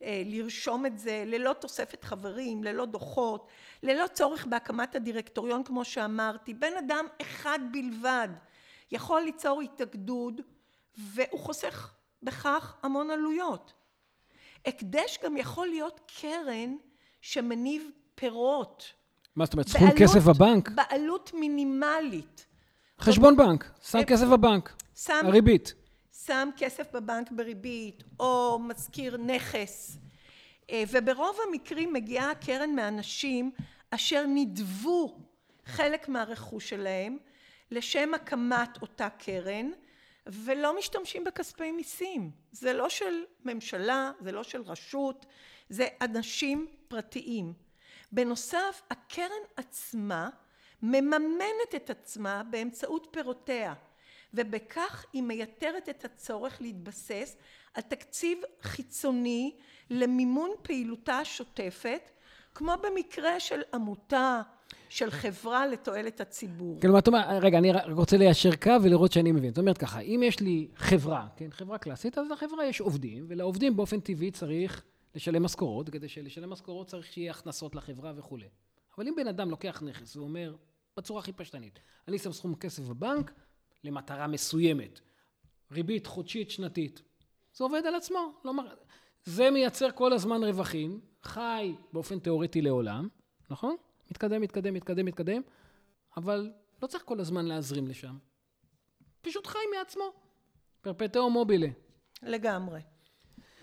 [0.03, 3.47] אה, לרשום את זה, ללא תוספת חברים, ללא דוחות,
[3.83, 6.53] ללא צורך בהקמת הדירקטוריון כמו שאמרתי.
[6.53, 8.27] בן אדם אחד בלבד
[8.91, 10.33] יכול ליצור התאגדות
[10.97, 13.73] והוא חוסך בכך המון עלויות.
[14.65, 16.75] הקדש גם יכול להיות קרן
[17.21, 18.93] שמניב פירות.
[19.35, 20.69] מה זאת אומרת, סכום כסף בבנק?
[20.69, 22.45] בעלות מינימלית.
[22.99, 24.73] חשבון בנק, שם כסף בבנק.
[25.09, 25.73] הריבית.
[26.27, 29.97] שם כסף בבנק בריבית, או משכיר נכס.
[30.69, 33.51] אה, וברוב המקרים מגיעה הקרן מאנשים
[33.91, 35.17] אשר נידבו
[35.65, 37.17] חלק מהרכוש שלהם
[37.71, 39.71] לשם הקמת אותה קרן,
[40.25, 42.31] ולא משתמשים בכספי מיסים.
[42.51, 45.25] זה לא של ממשלה, זה לא של רשות,
[45.69, 47.53] זה אנשים פרטיים.
[48.11, 50.29] בנוסף, הקרן עצמה
[50.81, 53.73] מממנת את עצמה באמצעות פירותיה,
[54.37, 57.37] ובכך היא מייתרת את הצורך להתבסס
[57.73, 59.55] על תקציב חיצוני
[59.89, 62.09] למימון פעילותה השוטפת,
[62.55, 64.41] כמו במקרה של עמותה,
[64.89, 66.81] של חברה לתועלת הציבור.
[66.81, 69.49] כלומר, אתה אומר, רגע, אני רוצה ליישר קו ולראות שאני מבין.
[69.49, 73.75] זאת אומרת ככה, אם יש לי חברה, כן, חברה קלאסית, אז לחברה יש עובדים, ולעובדים
[73.75, 74.83] באופן טבעי צריך
[75.15, 78.47] לשלם משכורות, וכדי שלשלם משכורות צריך שיהיה הכנסות לחברה וכולי.
[78.97, 80.55] אבל אם בן אדם לוקח נכס ואומר,
[80.97, 83.31] בצורה הכי פשטנית, אני שם סכום כסף בבנק
[83.87, 84.99] למטרה מסוימת,
[85.71, 87.01] ריבית חודשית, שנתית,
[87.53, 88.33] זה עובד על עצמו.
[88.45, 88.73] לא מר...
[89.25, 93.07] זה מייצר כל הזמן רווחים, חי באופן תיאורטי לעולם,
[93.49, 93.75] נכון?
[94.11, 95.41] מתקדם, מתקדם, מתקדם, מתקדם,
[96.17, 98.17] אבל לא צריך כל הזמן להזרים לשם.
[99.21, 100.03] פשוט חי מעצמו.
[100.81, 101.67] פרפטאו מובילה.
[102.23, 102.79] לגמרי.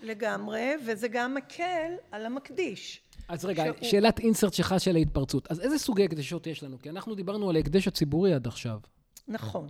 [0.03, 3.01] לגמרי, וזה גם מקל על המקדיש.
[3.27, 5.51] אז רגע, שהוא- שאלת אינסרט שלך של ההתפרצות.
[5.51, 6.79] אז איזה סוגי הקדשות יש לנו?
[6.81, 8.79] כי אנחנו דיברנו על ההקדש הציבורי עד עכשיו.
[9.27, 9.69] נכון.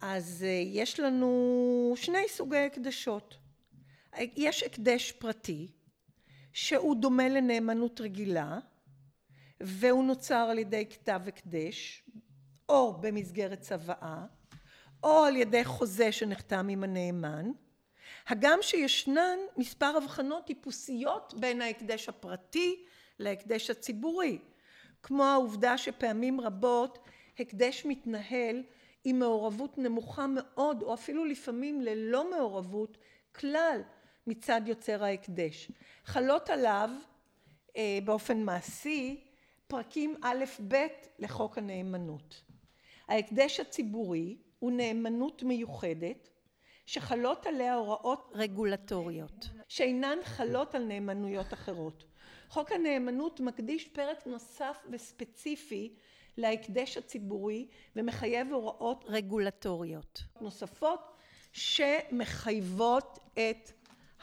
[0.00, 3.38] אז אה, יש לנו שני סוגי הקדשות.
[4.36, 5.68] יש הקדש פרטי,
[6.52, 8.58] שהוא דומה לנאמנות רגילה,
[9.60, 12.02] והוא נוצר על ידי כתב הקדש,
[12.68, 14.24] או במסגרת צוואה,
[15.02, 17.50] או על ידי חוזה שנחתם עם הנאמן,
[18.26, 22.84] הגם שישנן מספר הבחנות טיפוסיות בין ההקדש הפרטי
[23.18, 24.38] להקדש הציבורי,
[25.02, 26.98] כמו העובדה שפעמים רבות
[27.38, 28.62] הקדש מתנהל
[29.04, 32.98] עם מעורבות נמוכה מאוד, או אפילו לפעמים ללא מעורבות
[33.32, 33.80] כלל
[34.26, 35.70] מצד יוצר ההקדש.
[36.04, 36.90] חלות עליו
[37.76, 39.24] אה, באופן מעשי
[39.66, 40.86] פרקים א' ב'
[41.18, 42.42] לחוק הנאמנות.
[43.08, 46.28] ההקדש הציבורי הוא נאמנות מיוחדת
[46.86, 52.04] שחלות עליה הוראות רגולטוריות שאינן חלות על נאמנויות אחרות.
[52.48, 55.94] חוק הנאמנות מקדיש פרק נוסף וספציפי
[56.38, 61.00] להקדש הציבורי ומחייב הוראות רגולטוריות נוספות
[61.52, 63.72] שמחייבות את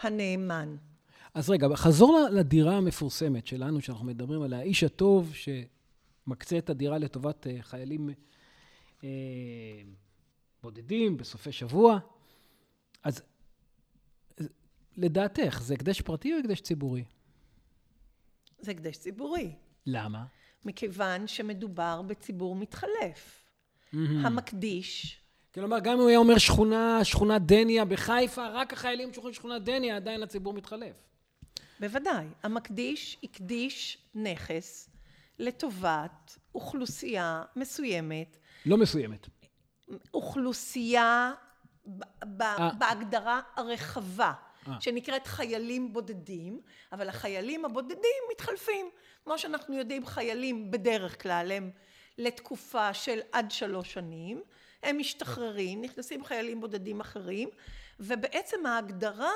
[0.01, 0.75] הנאמן.
[1.34, 7.47] אז רגע, חזור לדירה המפורסמת שלנו, שאנחנו מדברים על האיש הטוב שמקצה את הדירה לטובת
[7.47, 8.10] אה, חיילים
[9.04, 9.10] אה,
[10.63, 11.99] בודדים בסופי שבוע.
[13.04, 13.21] אז
[14.97, 17.04] לדעתך, זה הקדש פרטי או הקדש ציבורי?
[18.60, 20.25] זה הקדש ציבורי, למה?
[20.65, 23.43] מכיוון שמדובר בציבור מתחלף.
[23.93, 25.21] המקדיש
[25.54, 29.95] כלומר, גם אם הוא היה אומר שכונה, שכונת דניה בחיפה, רק החיילים שוכרים שכונת דניה,
[29.95, 30.95] עדיין הציבור מתחלף.
[31.80, 32.25] בוודאי.
[32.43, 34.89] המקדיש הקדיש נכס
[35.39, 39.28] לטובת אוכלוסייה מסוימת, לא מסוימת.
[40.13, 41.32] אוכלוסייה
[41.86, 42.04] ב-
[42.38, 42.69] ב- אה.
[42.80, 44.34] בהגדרה הרחבה.
[44.80, 48.89] שנקראת חיילים בודדים, אבל החיילים הבודדים מתחלפים.
[49.23, 51.71] כמו שאנחנו יודעים, חיילים בדרך כלל הם
[52.17, 54.41] לתקופה של עד שלוש שנים,
[54.84, 57.49] הם משתחררים, נכנסים חיילים בודדים אחרים,
[57.99, 59.32] ובעצם ההגדרה,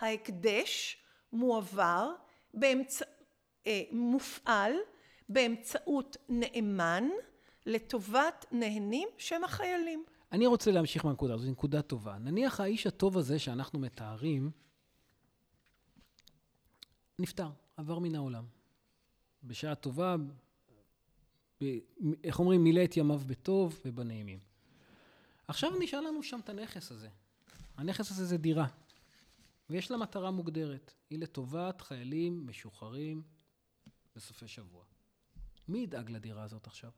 [0.00, 0.96] ההקדש,
[1.32, 2.12] מועבר,
[2.54, 3.04] באמצע,
[3.66, 4.72] אה, מופעל
[5.28, 7.08] באמצעות נאמן
[7.66, 10.04] לטובת נהנים שהם החיילים.
[10.32, 12.18] אני רוצה להמשיך מהנקודה הזאת, זו נקודה טובה.
[12.18, 14.50] נניח האיש הטוב הזה שאנחנו מתארים,
[17.18, 18.44] נפטר, עבר מן העולם.
[19.44, 20.16] בשעה טובה,
[21.60, 21.78] ב,
[22.24, 24.38] איך אומרים, מילא את ימיו בטוב ובנעימים.
[25.48, 27.08] עכשיו נשאר לנו שם את הנכס הזה.
[27.76, 28.66] הנכס הזה זה דירה,
[29.70, 30.94] ויש לה מטרה מוגדרת.
[31.10, 33.22] היא לטובת חיילים משוחררים
[34.16, 34.84] בסופי שבוע.
[35.68, 36.90] מי ידאג לדירה הזאת עכשיו?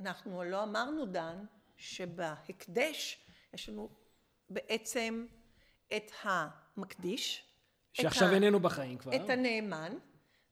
[0.00, 1.44] אנחנו לא אמרנו, דן,
[1.76, 3.18] שבהקדש
[3.54, 3.88] יש לנו
[4.50, 5.26] בעצם
[5.96, 7.47] את המקדיש,
[8.00, 8.34] שעכשיו ה...
[8.34, 9.16] איננו בחיים כבר.
[9.16, 9.92] את הנאמן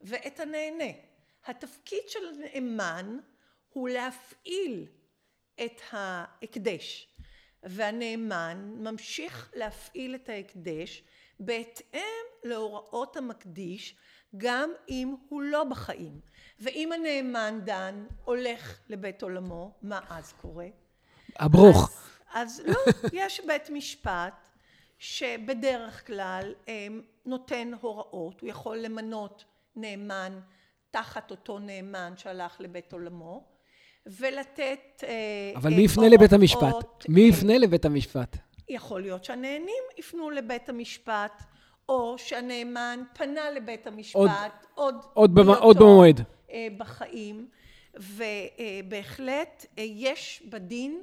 [0.00, 0.92] ואת הנהנה.
[1.46, 3.18] התפקיד של הנאמן
[3.68, 4.86] הוא להפעיל
[5.64, 7.08] את ההקדש,
[7.62, 11.02] והנאמן ממשיך להפעיל את ההקדש
[11.40, 13.96] בהתאם להוראות המקדיש,
[14.36, 16.20] גם אם הוא לא בחיים.
[16.60, 20.66] ואם הנאמן דן הולך לבית עולמו, מה אז קורה?
[21.36, 21.90] הברוך.
[22.32, 24.45] אז, אז לא, יש בית משפט
[24.98, 26.54] שבדרך כלל
[27.26, 29.44] נותן הוראות, הוא יכול למנות
[29.76, 30.40] נאמן
[30.90, 33.44] תחת אותו נאמן שהלך לבית עולמו,
[34.06, 37.04] ולתת אה, אבל מי יפנה לבית המשפט?
[37.08, 38.36] מי יפנה לבית המשפט?
[38.68, 41.42] יכול להיות שהנהנים יפנו לבית המשפט,
[41.88, 46.20] או שהנאמן פנה לבית המשפט עוד, עוד, במה, עוד במועד.
[46.50, 47.48] אה, בחיים,
[47.94, 51.02] ובהחלט אה, יש בדין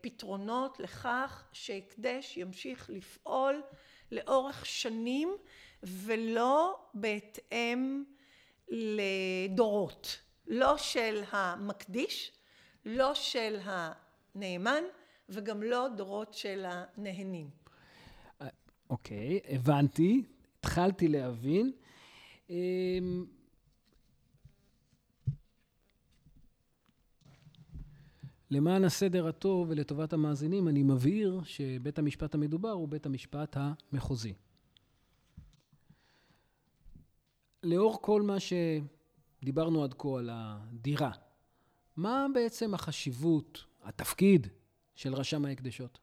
[0.00, 3.62] פתרונות לכך שהקדש ימשיך לפעול
[4.12, 5.36] לאורך שנים
[5.82, 8.04] ולא בהתאם
[8.68, 12.32] לדורות, לא של המקדיש,
[12.84, 14.82] לא של הנאמן
[15.28, 17.50] וגם לא דורות של הנהנים.
[18.90, 20.22] אוקיי, okay, הבנתי,
[20.58, 21.72] התחלתי להבין.
[28.52, 34.34] למען הסדר הטוב ולטובת המאזינים, אני מבהיר שבית המשפט המדובר הוא בית המשפט המחוזי.
[37.62, 41.10] לאור כל מה שדיברנו עד כה על הדירה,
[41.96, 44.46] מה בעצם החשיבות, התפקיד
[44.94, 45.98] של רשם ההקדשות?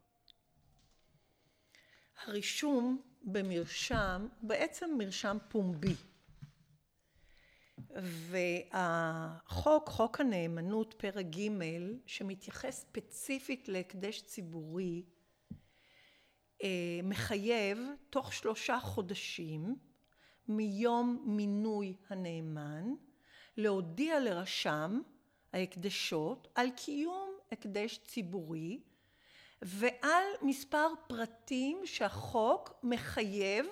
[2.25, 5.95] הרישום במרשם בעצם מרשם פומבי.
[8.03, 11.49] והחוק, חוק הנאמנות, פרק ג',
[12.05, 15.03] שמתייחס ספציפית להקדש ציבורי,
[16.63, 19.75] אה, מחייב תוך שלושה חודשים
[20.47, 22.83] מיום מינוי הנאמן
[23.57, 25.01] להודיע לרשם
[25.53, 28.79] ההקדשות על קיום הקדש ציבורי
[29.61, 33.65] ועל מספר פרטים שהחוק מחייב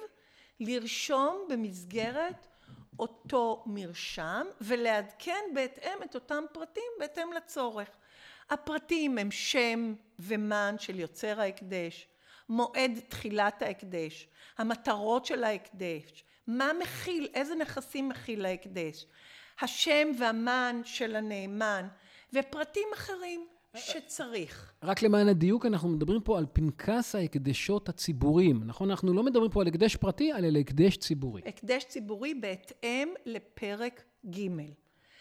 [0.59, 2.47] לרשום במסגרת
[2.99, 7.89] אותו מרשם ולעדכן בהתאם את אותם פרטים בהתאם לצורך.
[8.49, 12.07] הפרטים הם שם ומן של יוצר ההקדש,
[12.49, 19.05] מועד תחילת ההקדש, המטרות של ההקדש, מה מכיל, איזה נכסים מכיל ההקדש,
[19.61, 21.87] השם והמן של הנאמן
[22.33, 24.73] ופרטים אחרים שצריך.
[24.83, 28.89] רק למען הדיוק, אנחנו מדברים פה על פנקס ההקדשות הציבוריים, נכון?
[28.89, 31.41] אנחנו לא מדברים פה על הקדש פרטי, אלא על הקדש ציבורי.
[31.45, 34.47] הקדש ציבורי בהתאם לפרק ג'.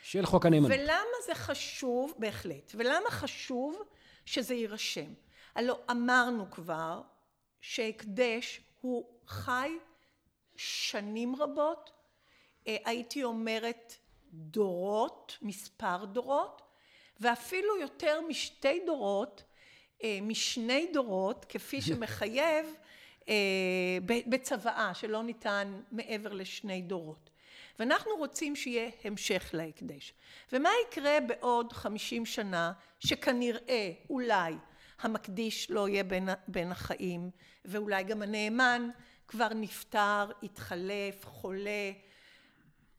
[0.03, 0.71] של חוק הנאמנות.
[0.75, 3.83] ולמה זה חשוב, בהחלט, ולמה חשוב
[4.25, 5.15] שזה יירשם?
[5.55, 7.03] הלוא אמרנו כבר
[7.61, 9.71] שהקדש הוא חי
[10.57, 11.91] שנים רבות,
[12.69, 13.95] אה, הייתי אומרת
[14.33, 16.63] דורות, מספר דורות,
[17.21, 19.45] ואפילו יותר משתי דורות,
[20.05, 22.67] אה, משני דורות, כפי שמחייב
[23.29, 23.35] אה,
[24.07, 27.31] בצוואה, שלא ניתן מעבר לשני דורות.
[27.79, 30.13] ואנחנו רוצים שיהיה המשך להקדש.
[30.53, 34.55] ומה יקרה בעוד חמישים שנה, שכנראה, אולי,
[35.01, 37.31] המקדיש לא יהיה בין, בין החיים,
[37.65, 38.89] ואולי גם הנאמן
[39.29, 41.91] כבר נפטר, התחלף, חולה.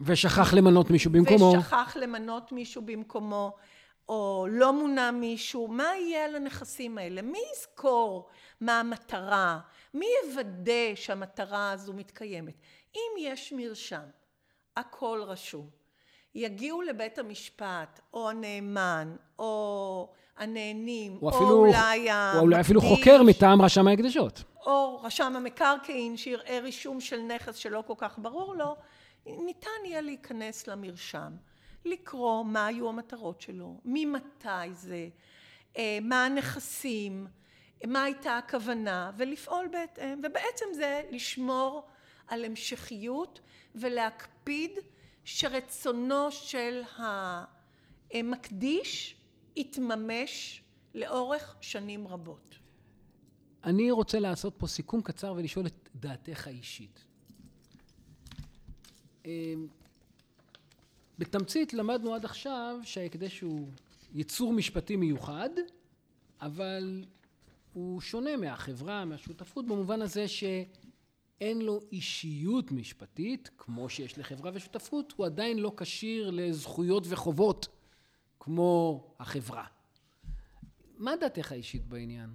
[0.02, 1.54] ושכח למנות מישהו במקומו.
[1.60, 3.56] ושכח למנות מישהו במקומו.
[4.10, 7.22] או לא מונה מישהו, מה יהיה על הנכסים האלה?
[7.22, 8.30] מי יזכור
[8.62, 9.60] מה המטרה?
[9.94, 12.54] מי יוודא שהמטרה הזו מתקיימת?
[12.96, 14.06] אם יש מרשם,
[14.76, 15.70] הכל רשום.
[16.36, 23.62] יגיעו לבית המשפט, או הנאמן, או הנהנים, או, אפילו, אולי או אולי אפילו חוקר מטעם
[23.62, 24.44] רשם ההקדשות.
[24.66, 28.76] או רשם המקרקעין שיראה רישום של נכס שלא כל כך ברור לו,
[29.26, 31.32] ניתן יהיה להיכנס למרשם.
[31.88, 35.10] לקרוא מה היו המטרות שלו, ממתי זה,
[35.78, 37.28] אה, מה הנכסים,
[37.88, 40.20] מה הייתה הכוונה, ולפעול בהתאם.
[40.24, 41.88] ובעצם זה לשמור
[42.28, 43.40] על המשכיות
[43.76, 44.72] ולהקפיד
[45.24, 46.82] שרצונו של
[48.14, 49.16] המקדיש
[49.56, 50.64] יתממש
[50.96, 52.56] לאורך שנים רבות.
[53.64, 57.06] אני רוצה לעשות פה סיכום קצר ולשאול את דעתך האישית.
[61.20, 63.68] בתמצית למדנו עד עכשיו שההקדש הוא
[64.14, 65.50] יצור משפטי מיוחד,
[66.42, 67.06] אבל
[67.74, 75.26] הוא שונה מהחברה, מהשותפות, במובן הזה שאין לו אישיות משפטית, כמו שיש לחברה ושותפות, הוא
[75.26, 77.68] עדיין לא כשיר לזכויות וחובות,
[78.40, 79.66] כמו החברה.
[80.98, 82.30] מה דעתך האישית בעניין?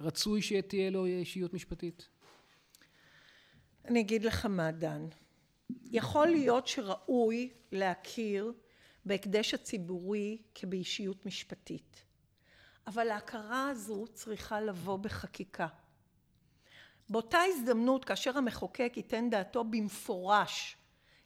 [0.00, 2.08] רצוי שתהיה לו אישיות משפטית?
[3.84, 5.06] אני אגיד לך מה, דן.
[5.90, 8.52] יכול להיות שראוי להכיר
[9.04, 12.04] בהקדש הציבורי כבאישיות משפטית.
[12.86, 15.66] אבל ההכרה הזו צריכה לבוא בחקיקה.
[17.08, 20.76] באותה הזדמנות, כאשר המחוקק ייתן דעתו במפורש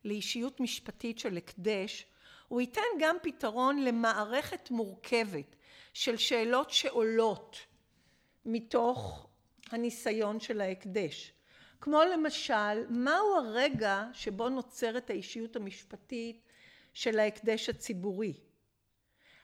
[0.05, 2.07] לאישיות משפטית של הקדש,
[2.49, 5.57] הוא ייתן גם פתרון למערכת מורכבת
[5.93, 7.57] של שאלות שעולות
[8.45, 9.29] מתוך
[9.71, 11.33] הניסיון של ההקדש.
[11.87, 16.49] כמו למשל, מהו הרגע שבו נוצרת האישיות המשפטית
[16.93, 18.32] של ההקדש הציבורי?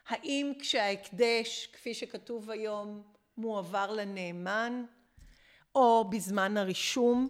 [0.07, 3.03] האם כשההקדש, כפי שכתוב היום,
[3.37, 4.85] מועבר לנאמן,
[5.75, 7.29] או בזמן הרישום?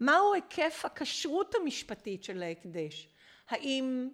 [0.00, 3.08] מהו היקף הכשרות המשפטית של ההקדש?
[3.48, 4.08] האם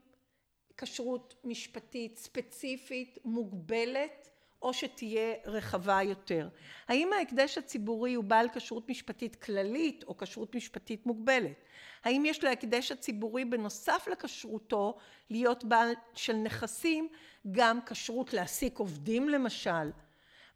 [0.76, 4.30] כשרות משפטית ספציפית, מוגבלת,
[4.63, 6.49] או שתהיה רחבה יותר.
[6.89, 11.65] האם ההקדש הציבורי הוא בעל כשרות משפטית כללית או כשרות משפטית מוגבלת?
[12.05, 14.97] האם יש להקדש הציבורי בנוסף לכשרותו
[15.31, 17.09] להיות בעל של נכסים
[17.51, 19.91] גם כשרות להעסיק עובדים למשל?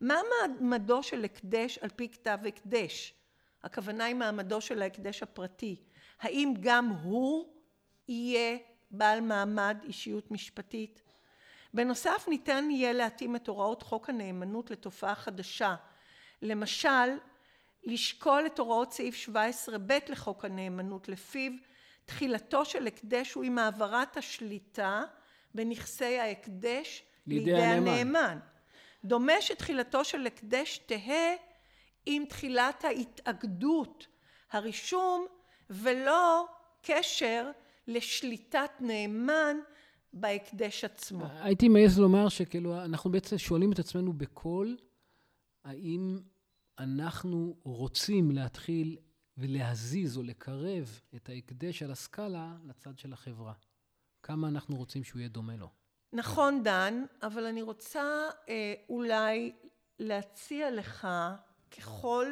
[0.00, 0.20] מה
[0.60, 3.14] מעמדו של הקדש על פי כתב הקדש?
[3.62, 5.76] הכוונה היא מעמדו של ההקדש הפרטי.
[6.20, 7.48] האם גם הוא
[8.08, 8.58] יהיה
[8.90, 11.02] בעל מעמד אישיות משפטית?
[11.74, 15.74] בנוסף ניתן יהיה להתאים את הוראות חוק הנאמנות לתופעה חדשה.
[16.42, 17.16] למשל,
[17.84, 21.52] לשקול את הוראות סעיף 17ב לחוק הנאמנות לפיו
[22.04, 25.02] תחילתו של הקדש הוא עם העברת השליטה
[25.54, 28.38] בנכסי ההקדש לידי הנאמן.
[29.04, 31.34] דומה שתחילתו של הקדש תהא
[32.06, 34.06] עם תחילת ההתאגדות,
[34.52, 35.26] הרישום,
[35.70, 36.46] ולא
[36.82, 37.50] קשר
[37.86, 39.56] לשליטת נאמן
[40.12, 41.26] בהקדש עצמו.
[41.40, 44.76] הייתי מעז לומר שכאילו אנחנו בעצם שואלים את עצמנו בקול,
[45.64, 46.18] האם
[46.78, 48.96] אנחנו רוצים להתחיל
[49.36, 53.52] ולהזיז או לקרב את ההקדש על הסקאלה לצד של החברה.
[54.22, 55.68] כמה אנחנו רוצים שהוא יהיה דומה לו.
[56.12, 59.52] נכון, דן, אבל אני רוצה אה, אולי
[59.98, 61.08] להציע לך,
[61.78, 62.26] ככל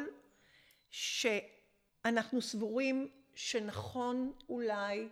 [0.89, 5.09] שאנחנו סבורים שנכון אולי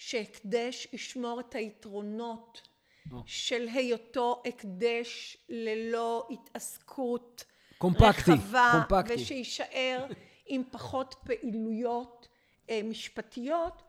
[0.00, 2.68] שהקדש ישמור את היתרונות
[3.08, 3.14] oh.
[3.26, 7.44] של היותו הקדש ללא התעסקות
[7.78, 9.14] קומפקטי, רחבה, קומפקטי.
[9.14, 10.06] ושיישאר
[10.46, 12.28] עם פחות פעילויות
[12.70, 13.82] אה, משפטיות,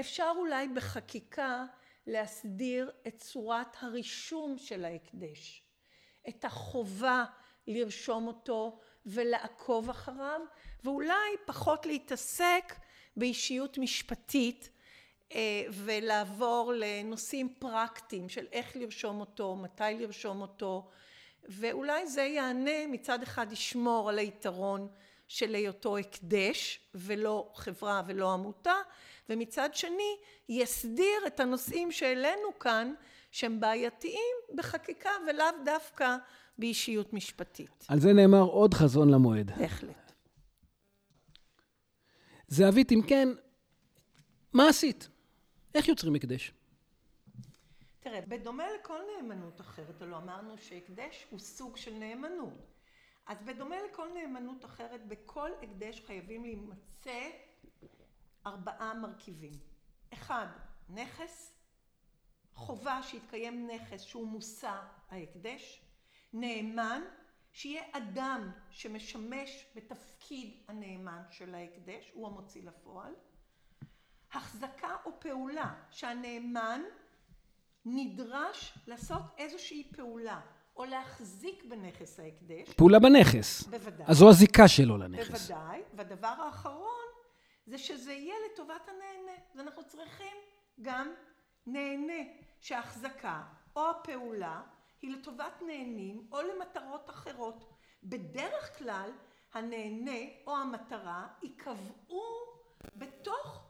[0.00, 1.64] אפשר אולי בחקיקה
[2.06, 5.62] להסדיר את צורת הרישום של ההקדש,
[6.28, 7.24] את החובה
[7.66, 10.40] לרשום אותו ולעקוב אחריו,
[10.84, 12.74] ואולי פחות להתעסק
[13.16, 14.70] באישיות משפטית
[15.70, 20.88] ולעבור לנושאים פרקטיים של איך לרשום אותו, מתי לרשום אותו,
[21.48, 24.88] ואולי זה יענה מצד אחד ישמור על היתרון
[25.28, 28.74] של היותו הקדש ולא חברה ולא עמותה,
[29.28, 30.16] ומצד שני
[30.48, 32.94] יסדיר את הנושאים שהעלינו כאן
[33.30, 36.16] שהם בעייתיים בחקיקה ולאו דווקא
[36.58, 37.84] באישיות משפטית.
[37.88, 39.50] על זה נאמר עוד חזון למועד.
[39.58, 40.12] בהחלט.
[42.48, 43.28] זהבית, אם כן,
[44.52, 45.08] מה עשית?
[45.76, 46.52] איך יוצרים הקדש?
[48.00, 52.72] תראה, בדומה לכל נאמנות אחרת, הלוא אמרנו שהקדש הוא סוג של נאמנות.
[53.26, 57.30] אז בדומה לכל נאמנות אחרת, בכל הקדש חייבים להימצא
[58.46, 59.52] ארבעה מרכיבים.
[60.12, 60.46] אחד,
[60.88, 61.54] נכס,
[62.54, 65.82] חובה שיתקיים נכס שהוא מושא ההקדש,
[66.32, 67.02] נאמן,
[67.52, 73.14] שיהיה אדם שמשמש בתפקיד הנאמן של ההקדש, הוא המוציא לפועל,
[74.36, 76.82] החזקה או פעולה שהנאמן
[77.84, 80.40] נדרש לעשות איזושהי פעולה
[80.76, 82.74] או להחזיק בנכס ההקדש.
[82.76, 83.62] פעולה בנכס.
[83.62, 84.06] בוודאי.
[84.08, 85.50] אז זו הזיקה שלו לנכס.
[85.50, 85.82] בוודאי.
[85.94, 87.06] והדבר האחרון
[87.66, 89.38] זה שזה יהיה לטובת הנהנה.
[89.54, 90.36] אז אנחנו צריכים
[90.80, 91.12] גם
[91.66, 92.22] נהנה
[92.60, 93.42] שההחזקה
[93.76, 94.62] או הפעולה
[95.02, 97.72] היא לטובת נהנים או למטרות אחרות.
[98.02, 99.10] בדרך כלל
[99.54, 102.22] הנהנה או המטרה ייקבעו
[102.96, 103.65] בתוך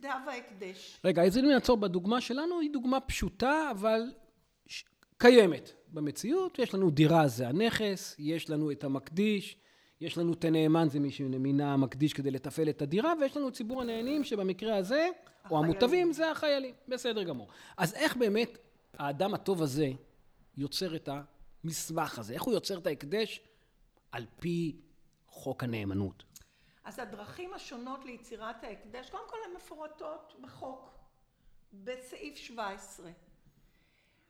[0.00, 1.00] כתב ההקדש.
[1.04, 4.02] רגע, אז אם נעצור בדוגמה שלנו, היא דוגמה פשוטה, אבל
[4.66, 4.84] ש...
[5.18, 6.58] קיימת במציאות.
[6.58, 9.56] יש לנו דירה זה הנכס, יש לנו את המקדיש,
[10.00, 13.82] יש לנו את הנאמן, זה מי שמינה המקדיש כדי לתפעל את הדירה, ויש לנו ציבור
[13.82, 15.08] הנהנים, שבמקרה הזה,
[15.50, 15.64] או החיילים.
[15.64, 16.74] המוטבים, זה החיילים.
[16.88, 17.48] בסדר גמור.
[17.76, 18.58] אז איך באמת
[18.98, 19.90] האדם הטוב הזה
[20.56, 21.08] יוצר את
[21.64, 22.34] המסמך הזה?
[22.34, 23.40] איך הוא יוצר את ההקדש?
[24.12, 24.76] על פי
[25.26, 26.24] חוק הנאמנות.
[26.90, 30.90] אז הדרכים השונות ליצירת ההקדש, קודם כל הן מפורטות בחוק,
[31.72, 33.10] בסעיף 17.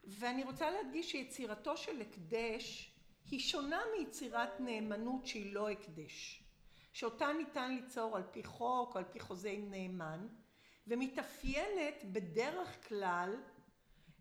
[0.04, 2.94] ואני רוצה להדגיש שיצירתו של הקדש
[3.30, 6.44] היא שונה מיצירת נאמנות שהיא לא הקדש,
[6.92, 10.28] שאותה ניתן ליצור על פי חוק על פי חוזה עם נאמן,
[10.86, 13.36] ומתאפיינת בדרך כלל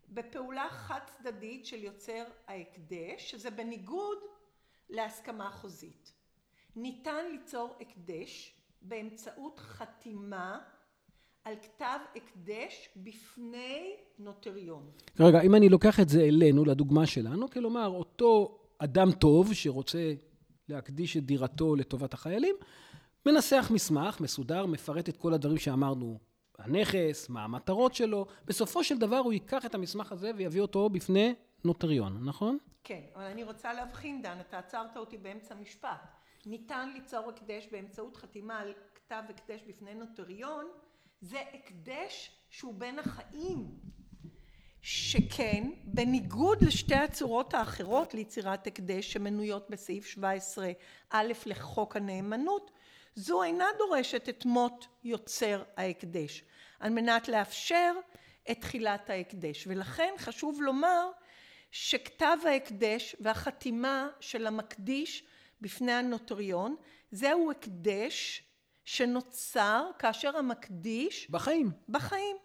[0.08, 4.18] בפעולה חד צדדית של יוצר ההקדש, שזה בניגוד
[4.88, 5.99] להסכמה חוזית.
[6.76, 10.58] ניתן ליצור הקדש באמצעות חתימה
[11.44, 14.90] על כתב הקדש בפני נוטריון.
[15.20, 20.12] רגע, אם אני לוקח את זה אלינו, לדוגמה שלנו, כלומר, אותו אדם טוב שרוצה
[20.68, 22.56] להקדיש את דירתו לטובת החיילים,
[23.26, 26.18] מנסח מסמך מסודר, מפרט את כל הדברים שאמרנו,
[26.58, 31.34] הנכס, מה המטרות שלו, בסופו של דבר הוא ייקח את המסמך הזה ויביא אותו בפני
[31.64, 32.58] נוטריון, נכון?
[32.84, 36.19] כן, אבל אני רוצה להבחין, דן, אתה עצרת אותי באמצע משפט.
[36.46, 40.66] ניתן ליצור הקדש באמצעות חתימה על כתב הקדש בפני נוטריון,
[41.20, 43.70] זה הקדש שהוא בין החיים.
[44.82, 50.70] שכן, בניגוד לשתי הצורות האחרות ליצירת הקדש שמנויות בסעיף 17
[51.10, 52.70] א' לחוק הנאמנות,
[53.14, 56.44] זו אינה דורשת את מות יוצר ההקדש,
[56.80, 57.92] על מנת לאפשר
[58.50, 59.66] את תחילת ההקדש.
[59.66, 61.10] ולכן חשוב לומר
[61.70, 65.24] שכתב ההקדש והחתימה של המקדיש
[65.60, 66.76] בפני הנוטריון,
[67.10, 68.42] זהו הקדש
[68.84, 71.70] שנוצר כאשר המקדיש בחיים.
[71.88, 72.36] בחיים.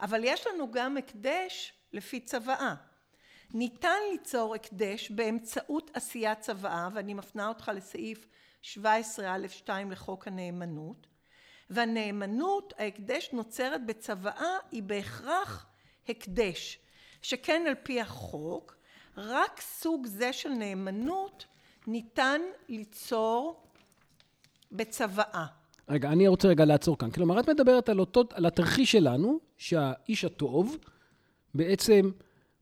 [0.00, 2.74] אבל יש לנו גם הקדש לפי צוואה.
[3.54, 8.26] ניתן ליצור הקדש באמצעות עשיית צוואה, ואני מפנה אותך לסעיף
[8.62, 11.06] 17א2 לחוק הנאמנות,
[11.70, 15.66] והנאמנות, ההקדש נוצרת בצוואה, היא בהכרח
[16.08, 16.78] הקדש,
[17.22, 18.76] שכן על פי החוק,
[19.16, 21.46] רק סוג זה של נאמנות
[21.86, 23.62] ניתן ליצור
[24.72, 25.46] בצוואה.
[25.88, 27.10] רגע, אני רוצה רגע לעצור כאן.
[27.10, 30.76] כלומר, את מדברת על, אותו, על התרחיש שלנו, שהאיש הטוב
[31.54, 32.10] בעצם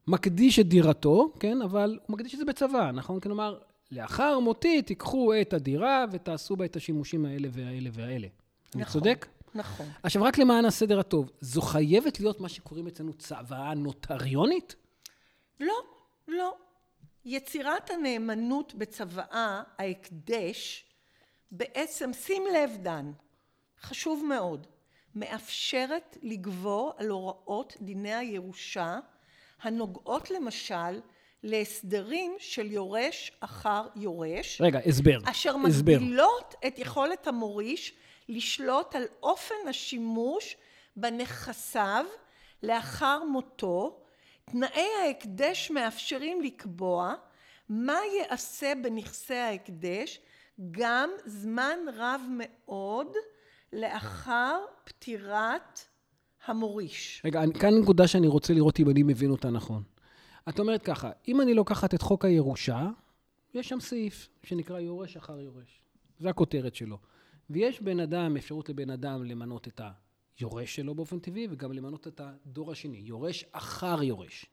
[0.06, 1.62] מקדיש את דירתו, כן?
[1.62, 3.20] אבל הוא מקדיש את זה בצבא, נכון?
[3.20, 3.58] כלומר,
[3.92, 8.26] לאחר מותי תיקחו את הדירה ותעשו בה את השימושים האלה והאלה והאלה.
[8.74, 8.92] אני נכון.
[8.92, 9.26] צודק?
[9.54, 9.86] נכון.
[10.02, 14.76] עכשיו, רק למען הסדר הטוב, זו חייבת להיות מה שקוראים אצלנו צוואה נוטריונית?
[15.60, 15.74] לא,
[16.28, 16.54] לא.
[17.24, 20.84] יצירת הנאמנות בצוואה, ההקדש,
[21.50, 23.12] בעצם, שים לב דן,
[23.80, 24.66] חשוב מאוד,
[25.14, 28.98] מאפשרת לגבור על הוראות דיני הירושה
[29.62, 31.00] הנוגעות למשל
[31.42, 34.60] להסדרים של יורש אחר יורש.
[34.60, 35.18] רגע, הסבר.
[35.24, 35.92] אשר הסבר.
[35.92, 37.94] מגבילות את יכולת המוריש
[38.28, 40.56] לשלוט על אופן השימוש
[40.96, 42.04] בנכסיו
[42.62, 44.03] לאחר מותו.
[44.44, 47.14] תנאי ההקדש מאפשרים לקבוע
[47.68, 50.20] מה ייעשה בנכסי ההקדש
[50.70, 53.06] גם זמן רב מאוד
[53.72, 55.80] לאחר פטירת
[56.46, 57.22] המוריש.
[57.24, 59.82] רגע, כאן נקודה שאני רוצה לראות אם אני מבין אותה נכון.
[60.48, 62.90] את אומרת ככה, אם אני לוקחת את חוק הירושה,
[63.54, 65.80] יש שם סעיף שנקרא יורש אחר יורש.
[66.18, 66.98] זו הכותרת שלו.
[67.50, 69.80] ויש בן אדם, אפשרות לבן אדם למנות את
[70.38, 74.46] היורש שלו באופן טבעי, וגם למנות את הדור השני, יורש אחר יורש.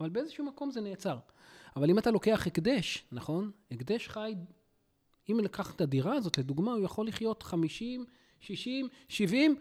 [0.00, 1.18] אבל באיזשהו מקום זה נעצר.
[1.76, 3.50] אבל אם אתה לוקח הקדש, נכון?
[3.70, 4.34] הקדש חי,
[5.30, 8.04] אם לקחת את הדירה הזאת, לדוגמה, הוא יכול לחיות 50,
[8.40, 9.56] 60, 70,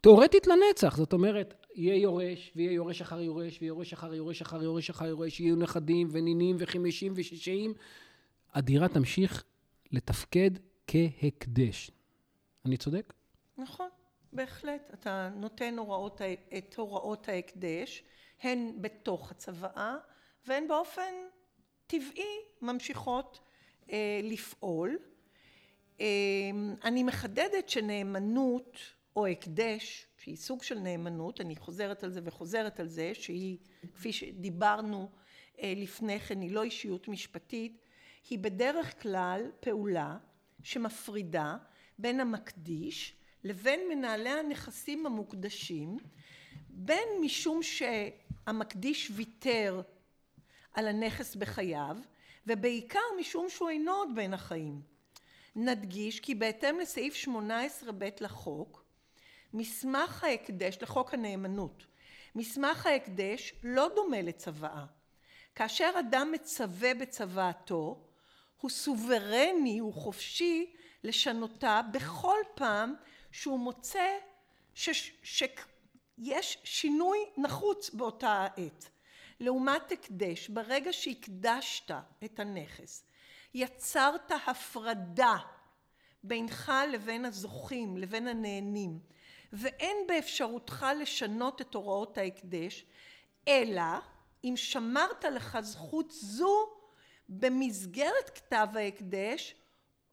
[0.00, 0.96] תאורטית לנצח.
[0.96, 5.06] זאת אומרת, יהיה יורש, ויהיה יורש אחר יורש, ויהיה יורש אחר יורש אחר יורש אחר
[5.06, 7.74] יורש, יהיו נכדים ונינים וחמישים ושישים.
[8.54, 9.44] הדירה תמשיך
[9.92, 10.50] לתפקד
[10.86, 11.90] כהקדש.
[12.64, 13.12] אני צודק?
[13.58, 13.88] נכון,
[14.32, 14.90] בהחלט.
[14.94, 16.20] אתה נותן הוראות,
[16.58, 18.04] את הוראות ההקדש,
[18.42, 19.96] הן בתוך הצוואה,
[20.46, 21.14] והן באופן
[21.86, 23.40] טבעי ממשיכות
[23.90, 24.98] אה, לפעול.
[26.00, 26.06] אה,
[26.84, 28.78] אני מחדדת שנאמנות
[29.16, 33.58] או הקדש, שהיא סוג של נאמנות, אני חוזרת על זה וחוזרת על זה, שהיא,
[33.94, 35.08] כפי שדיברנו
[35.58, 37.78] אה, לפני כן, היא לא אישיות משפטית,
[38.30, 40.18] היא בדרך כלל פעולה
[40.62, 41.56] שמפרידה
[41.98, 45.96] בין המקדיש לבין מנהלי הנכסים המוקדשים,
[46.68, 49.82] בין משום שהמקדיש ויתר
[50.72, 51.96] על הנכס בחייו,
[52.46, 54.82] ובעיקר משום שהוא אינו עוד בין החיים.
[55.56, 58.84] נדגיש כי בהתאם לסעיף 18ב לחוק,
[59.54, 61.86] מסמך ההקדש, לחוק הנאמנות,
[62.34, 64.84] מסמך ההקדש לא דומה לצוואה.
[65.54, 68.04] כאשר אדם מצווה בצוואתו,
[68.60, 70.72] הוא סוברני, הוא חופשי
[71.04, 72.94] לשנותה בכל פעם
[73.32, 74.18] שהוא מוצא
[74.74, 78.88] שיש שינוי נחוץ באותה העת.
[79.40, 81.90] לעומת הקדש, ברגע שהקדשת
[82.24, 83.04] את הנכס,
[83.54, 85.36] יצרת הפרדה
[86.24, 88.98] בינך לבין הזוכים, לבין הנהנים,
[89.52, 92.84] ואין באפשרותך לשנות את הוראות ההקדש,
[93.48, 93.82] אלא
[94.44, 96.68] אם שמרת לך זכות זו
[97.28, 99.54] במסגרת כתב ההקדש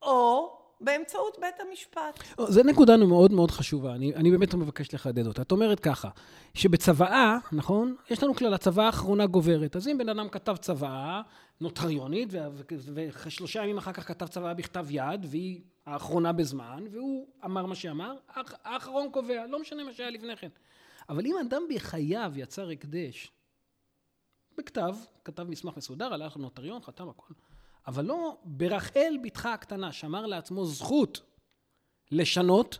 [0.02, 2.38] או באמצעות בית המשפט.
[2.48, 5.42] זו נקודה מאוד מאוד חשובה, אני, אני באמת מבקש לחדד אותה.
[5.42, 6.08] את אומרת ככה,
[6.54, 7.96] שבצוואה, נכון?
[8.10, 9.76] יש לנו כלל, הצוואה האחרונה גוברת.
[9.76, 11.22] אז אם בן אדם כתב צוואה
[11.60, 12.28] נוטריונית,
[12.94, 18.16] ושלושה ימים אחר כך כתב צוואה בכתב יד, והיא האחרונה בזמן, והוא אמר מה שאמר,
[18.64, 20.48] האחרון קובע, לא משנה מה שהיה לפני כן.
[21.08, 23.32] אבל אם אדם בחייו יצר הקדש,
[24.58, 27.34] בכתב, כתב מסמך מסודר, הלך לנוטריון, חתם הכל.
[27.86, 31.20] אבל לא ברחל בתך הקטנה, שמר לעצמו זכות
[32.10, 32.78] לשנות.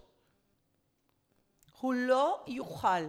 [1.81, 3.01] הוא לא יוכל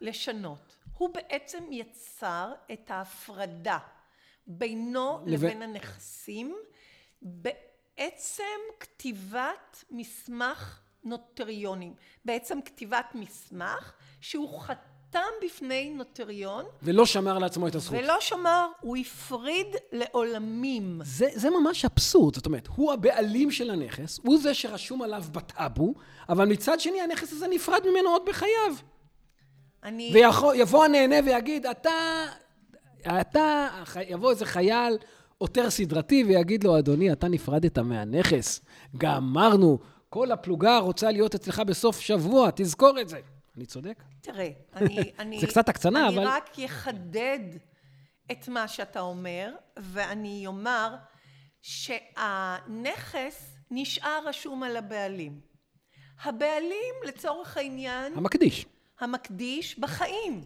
[0.00, 0.76] לשנות.
[0.98, 3.78] הוא בעצם יצר את ההפרדה
[4.46, 5.44] בינו לב...
[5.44, 6.56] לבין הנכסים
[7.22, 8.44] בעצם
[8.80, 11.94] כתיבת מסמך נוטריונים.
[12.24, 16.64] בעצם כתיבת מסמך שהוא חתם חתם בפני נוטריון.
[16.82, 17.98] ולא שמר לעצמו את הזכות.
[17.98, 21.00] ולא שמר, הוא הפריד לעולמים.
[21.04, 25.94] זה, זה ממש אבסורד, זאת אומרת, הוא הבעלים של הנכס, הוא זה שרשום עליו בטאבו,
[26.28, 28.74] אבל מצד שני הנכס הזה נפרד ממנו עוד בחייו.
[29.82, 30.10] אני...
[30.14, 31.90] ויבוא הנהנה ויגיד, אתה,
[33.20, 33.68] אתה,
[34.08, 34.98] יבוא איזה חייל
[35.38, 38.60] עותר סדרתי ויגיד לו, אדוני, אתה נפרדת מהנכס.
[38.96, 43.18] גמרנו, כל הפלוגה רוצה להיות אצלך בסוף שבוע, תזכור את זה.
[43.56, 44.02] אני צודק?
[44.20, 45.12] תראה, אני...
[45.18, 46.26] אני זה קצת הקצנה, אני אבל...
[46.26, 47.40] אני רק אחדד
[48.32, 50.94] את מה שאתה אומר, ואני אומר
[51.62, 55.40] שהנכס נשאר רשום על הבעלים.
[56.22, 58.12] הבעלים, לצורך העניין...
[58.16, 58.66] המקדיש.
[59.00, 60.44] המקדיש בחיים.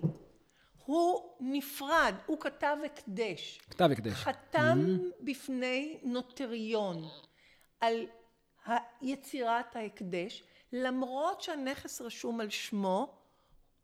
[0.85, 3.61] הוא נפרד, הוא כתב הקדש.
[3.71, 4.13] כתב הקדש.
[4.13, 5.25] חתם mm-hmm.
[5.25, 7.05] בפני נוטריון
[7.81, 8.07] על
[9.03, 10.43] יצירת ההקדש,
[10.73, 13.19] למרות שהנכס רשום על שמו,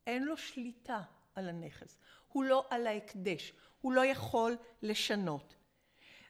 [0.06, 1.02] אין לו שליטה
[1.34, 1.98] על הנכס.
[2.28, 5.54] הוא לא על ההקדש, הוא לא יכול לשנות.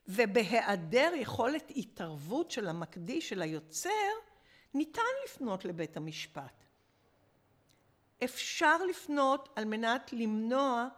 [0.08, 3.90] ובהיעדר יכולת התערבות של המקדיש, של היוצר,
[4.74, 6.64] ניתן לפנות לבית המשפט.
[8.24, 10.88] אפשר לפנות על מנת למנוע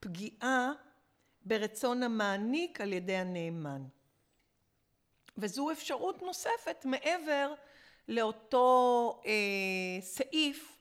[0.00, 0.72] פגיעה
[1.44, 3.82] ברצון המעניק על ידי הנאמן.
[5.38, 7.54] וזו אפשרות נוספת מעבר
[8.08, 10.78] לאותו אה, סעיף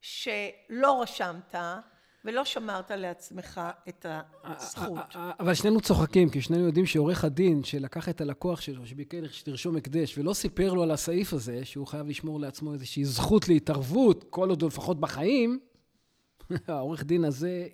[0.00, 1.54] שלא רשמת
[2.24, 4.06] ולא שמרת לעצמך את
[4.44, 4.98] הזכות.
[5.14, 10.18] אבל שנינו צוחקים, כי שנינו יודעים שעורך הדין שלקח את הלקוח שלו, שביקש שתרשום הקדש,
[10.18, 14.62] ולא סיפר לו על הסעיף הזה, שהוא חייב לשמור לעצמו איזושהי זכות להתערבות, כל עוד
[14.62, 15.58] הוא לפחות בחיים,
[16.68, 17.66] העורך דין הזה...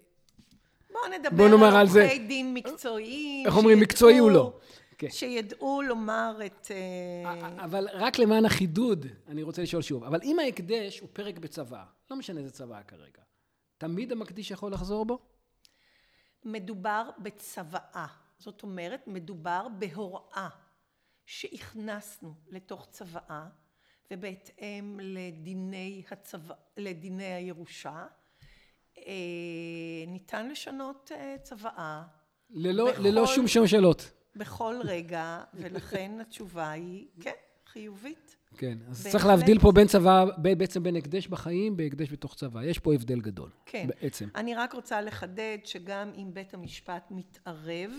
[0.93, 3.47] בואו נדבר בוא על עורכי דין מקצועיים.
[3.47, 4.53] איך אומרים, מקצועי הוא לא.
[4.99, 5.11] כן.
[5.11, 6.71] שידעו לומר את...
[6.71, 11.85] אה, אבל רק למען החידוד, אני רוצה לשאול שוב, אבל אם ההקדש הוא פרק בצבא,
[12.11, 13.23] לא משנה איזה צבא כרגע,
[13.79, 15.19] תמיד המקדיש יכול לחזור בו?
[16.45, 18.07] מדובר בצוואה.
[18.39, 20.49] זאת אומרת, מדובר בהוראה
[21.27, 23.47] שהכנסנו לתוך צוואה,
[24.11, 28.07] ובהתאם לדיני, הצבא, לדיני הירושה,
[28.99, 29.13] אה,
[30.07, 32.03] ניתן לשנות אה, צוואה.
[32.51, 33.03] ללא, בכל...
[33.03, 34.11] ללא שום שם שאלות.
[34.37, 37.31] בכל רגע, ולכן התשובה היא כן,
[37.67, 38.37] חיובית.
[38.57, 39.13] כן, אז בהחלט.
[39.13, 42.65] צריך להבדיל פה בין צבא, בעצם בין הקדש בחיים, בהקדש בתוך צבא.
[42.65, 43.51] יש פה הבדל גדול.
[43.67, 43.87] כן.
[43.87, 44.29] בעצם.
[44.35, 47.91] אני רק רוצה לחדד שגם אם בית המשפט מתערב,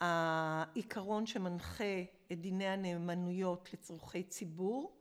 [0.00, 2.02] העיקרון שמנחה
[2.32, 4.96] את דיני הנאמנויות לצורכי ציבור,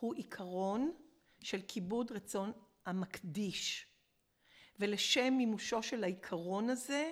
[0.00, 0.92] הוא עיקרון
[1.40, 2.52] של כיבוד רצון
[2.86, 3.86] המקדיש.
[4.80, 7.10] ולשם מימושו של העיקרון הזה,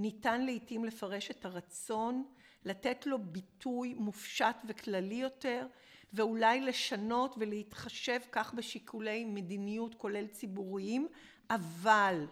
[0.00, 2.24] ניתן לעתים לפרש את הרצון,
[2.64, 5.66] לתת לו ביטוי מופשט וכללי יותר,
[6.12, 11.08] ואולי לשנות ולהתחשב כך בשיקולי מדיניות כולל ציבוריים,
[11.50, 12.26] אבל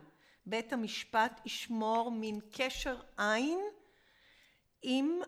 [0.46, 3.60] בית המשפט ישמור מין קשר עין
[4.82, 5.20] עם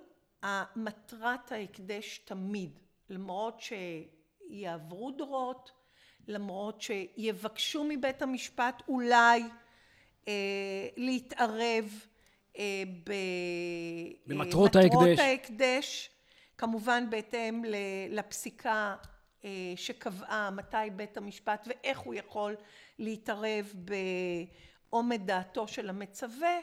[0.76, 2.78] מטרת ההקדש תמיד,
[3.10, 5.70] למרות שיעברו דורות,
[6.28, 9.42] למרות שיבקשו מבית המשפט אולי
[10.28, 12.06] אה, להתערב
[12.60, 12.82] אה,
[14.26, 15.18] במטרות ההקדש.
[15.18, 16.10] ההקדש,
[16.58, 17.62] כמובן בהתאם
[18.10, 18.96] לפסיקה
[19.44, 22.56] אה, שקבעה מתי בית המשפט ואיך הוא יכול
[22.98, 23.74] להתערב
[24.90, 26.58] בעומד דעתו של המצווה,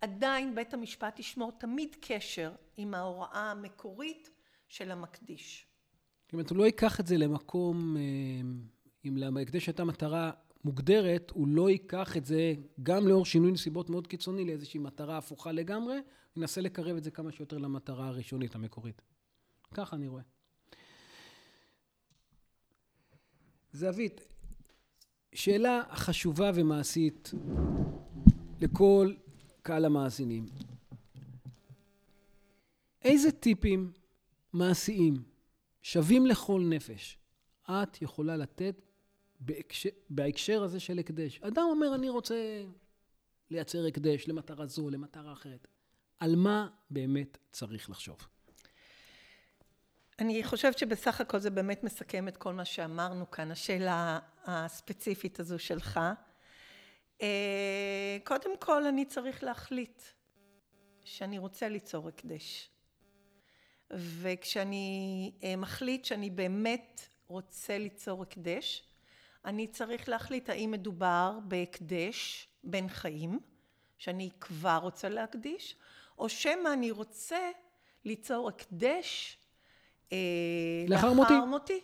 [0.00, 4.30] עדיין בית המשפט ישמור תמיד קשר עם ההוראה המקורית
[4.68, 5.66] של המקדיש.
[6.24, 8.02] זאת אומרת, הוא לא ייקח את זה למקום, אה,
[9.04, 10.30] אם להקדש הייתה מטרה
[10.64, 15.52] מוגדרת, הוא לא ייקח את זה, גם לאור שינוי נסיבות מאוד קיצוני, לאיזושהי מטרה הפוכה
[15.52, 15.98] לגמרי,
[16.36, 19.02] ינסה לקרב את זה כמה שיותר למטרה הראשונית, המקורית.
[19.74, 20.22] ככה אני רואה.
[23.72, 24.20] זהבית,
[25.32, 27.30] שאלה חשובה ומעשית
[28.60, 29.14] לכל
[29.62, 30.46] קהל המאזינים.
[33.02, 33.92] איזה טיפים
[34.52, 35.22] מעשיים
[35.82, 37.18] שווים לכל נפש
[37.70, 38.87] את יכולה לתת
[39.40, 41.40] בהקשר, בהקשר הזה של הקדש?
[41.42, 42.64] אדם אומר, אני רוצה
[43.50, 45.68] לייצר הקדש למטרה זו, למטרה אחרת.
[46.20, 48.16] על מה באמת צריך לחשוב?
[50.18, 55.58] אני חושבת שבסך הכל זה באמת מסכם את כל מה שאמרנו כאן, השאלה הספציפית הזו
[55.58, 56.00] שלך.
[57.22, 60.02] אה, קודם כל אני צריך להחליט
[61.04, 62.70] שאני רוצה ליצור הקדש.
[63.90, 68.87] וכשאני אה, מחליט שאני באמת רוצה ליצור הקדש,
[69.48, 73.40] אני צריך להחליט האם מדובר בהקדש בין חיים,
[73.98, 75.76] שאני כבר רוצה להקדיש,
[76.18, 77.50] או שמא אני רוצה
[78.04, 79.38] ליצור הקדש
[80.12, 80.18] אה,
[80.88, 81.34] לאחר מותי.
[81.48, 81.80] מותי.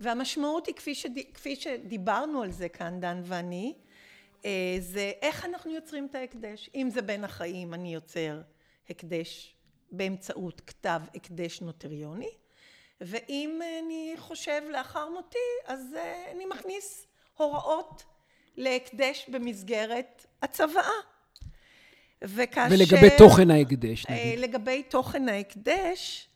[0.00, 1.10] והמשמעות היא, כפי, שד...
[1.34, 3.74] כפי שדיברנו על זה כאן, דן ואני,
[4.44, 6.70] אה, זה איך אנחנו יוצרים את ההקדש.
[6.74, 8.40] אם זה בין החיים, אני יוצר
[8.90, 9.56] הקדש
[9.92, 12.30] באמצעות כתב הקדש נוטריוני,
[13.00, 18.04] ואם אני חושב לאחר מותי, אז אה, אני מכניס הוראות
[18.56, 20.90] להקדש במסגרת הצוואה.
[22.22, 22.74] וכאשר...
[22.74, 24.38] ולגבי תוכן ההקדש, נגיד.
[24.38, 26.28] לגבי תוכן ההקדש,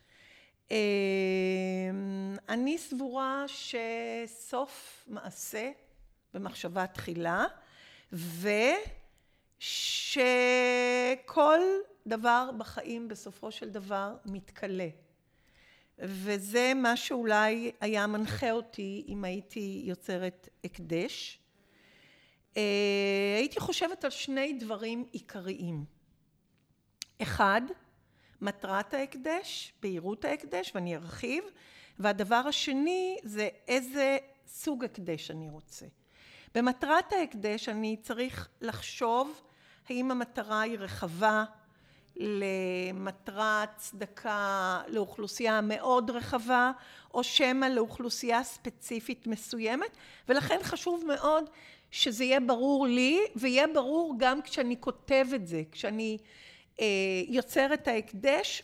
[2.49, 5.71] אני סבורה שסוף מעשה
[6.35, 7.45] במחשבה תחילה,
[10.03, 11.61] ושכל
[12.07, 14.89] דבר בחיים בסופו של דבר מתכלה.
[16.03, 21.41] וזה מה שאולי היה מנחה אותי אם הייתי יוצרת הקדש.
[23.37, 25.85] הייתי חושבת על שני דברים עיקריים.
[27.23, 27.63] אחד,
[28.41, 31.45] מטרת ההקדש, בהירות ההקדש, ואני ארחיב,
[31.99, 35.87] והדבר השני זה איזה סוג הקדש אני רוצה.
[36.55, 39.43] במטרת ההקדש אני צריך לחשוב
[39.89, 41.45] האם המטרה היא רחבה
[42.17, 46.73] למטרת צדקה לאוכלוסייה מאוד רחבה,
[47.15, 49.97] או שמא לאוכלוסייה ספציפית מסוימת,
[50.29, 51.51] ולכן חשוב מאוד
[51.91, 56.19] שזה יהיה ברור לי, ויהיה ברור גם כשאני כותב את זה, כשאני
[56.81, 56.87] אה,
[57.29, 58.63] יוצר את ההקדש,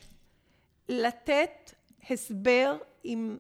[0.89, 1.75] לתת
[2.11, 3.39] הסבר עם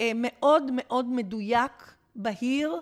[0.00, 2.80] אה, מאוד מאוד מדויק, בהיר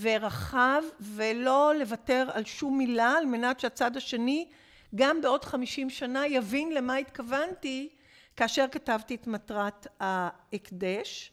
[0.00, 4.48] ורחב, ולא לוותר על שום מילה על מנת שהצד השני
[4.94, 7.88] גם בעוד חמישים שנה יבין למה התכוונתי
[8.36, 11.32] כאשר כתבתי את מטרת ההקדש.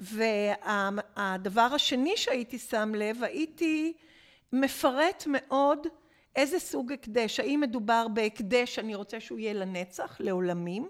[0.00, 3.92] והדבר השני שהייתי שם לב, הייתי
[4.52, 5.86] מפרט מאוד
[6.36, 10.88] איזה סוג הקדש, האם מדובר בהקדש שאני רוצה שהוא יהיה לנצח, לעולמים,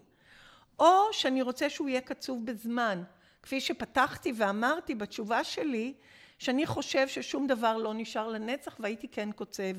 [0.78, 3.02] או שאני רוצה שהוא יהיה קצוב בזמן.
[3.42, 5.94] כפי שפתחתי ואמרתי בתשובה שלי,
[6.38, 9.74] שאני חושב ששום דבר לא נשאר לנצח והייתי כן קוצב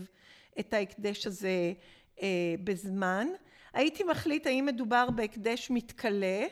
[0.59, 1.73] את ההקדש הזה
[2.63, 3.27] בזמן.
[3.73, 6.45] הייתי מחליט האם מדובר בהקדש מתכלה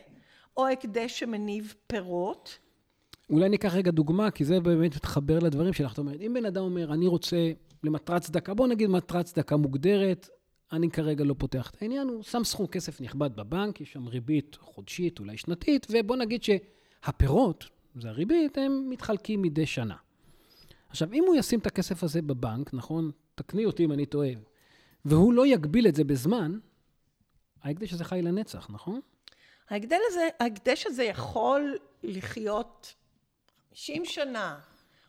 [0.57, 2.57] או הקדש שמניב פירות.
[3.29, 5.89] אולי ניקח רגע דוגמה, כי זה באמת מתחבר לדברים שלך.
[5.89, 7.51] זאת אומרת, אם בן אדם אומר, אני רוצה
[7.83, 10.29] למטרת צדקה, בוא נגיד מטרת צדקה מוגדרת,
[10.71, 14.57] אני כרגע לא פותח את העניין, הוא שם סכום כסף נכבד בבנק, יש שם ריבית
[14.61, 19.95] חודשית, אולי שנתית, ובוא נגיד שהפירות, זה הריבית, הם מתחלקים מדי שנה.
[20.89, 23.11] עכשיו, אם הוא ישים את הכסף הזה בבנק, נכון?
[23.35, 24.29] תקני אותי אם אני טועה,
[25.07, 26.57] והוא לא יגביל את זה בזמן,
[27.63, 28.99] ההקדש הזה חי לנצח, נכון?
[29.69, 32.93] ההקדש הזה, ההקדש הזה יכול לחיות
[33.77, 34.59] 50 שנה,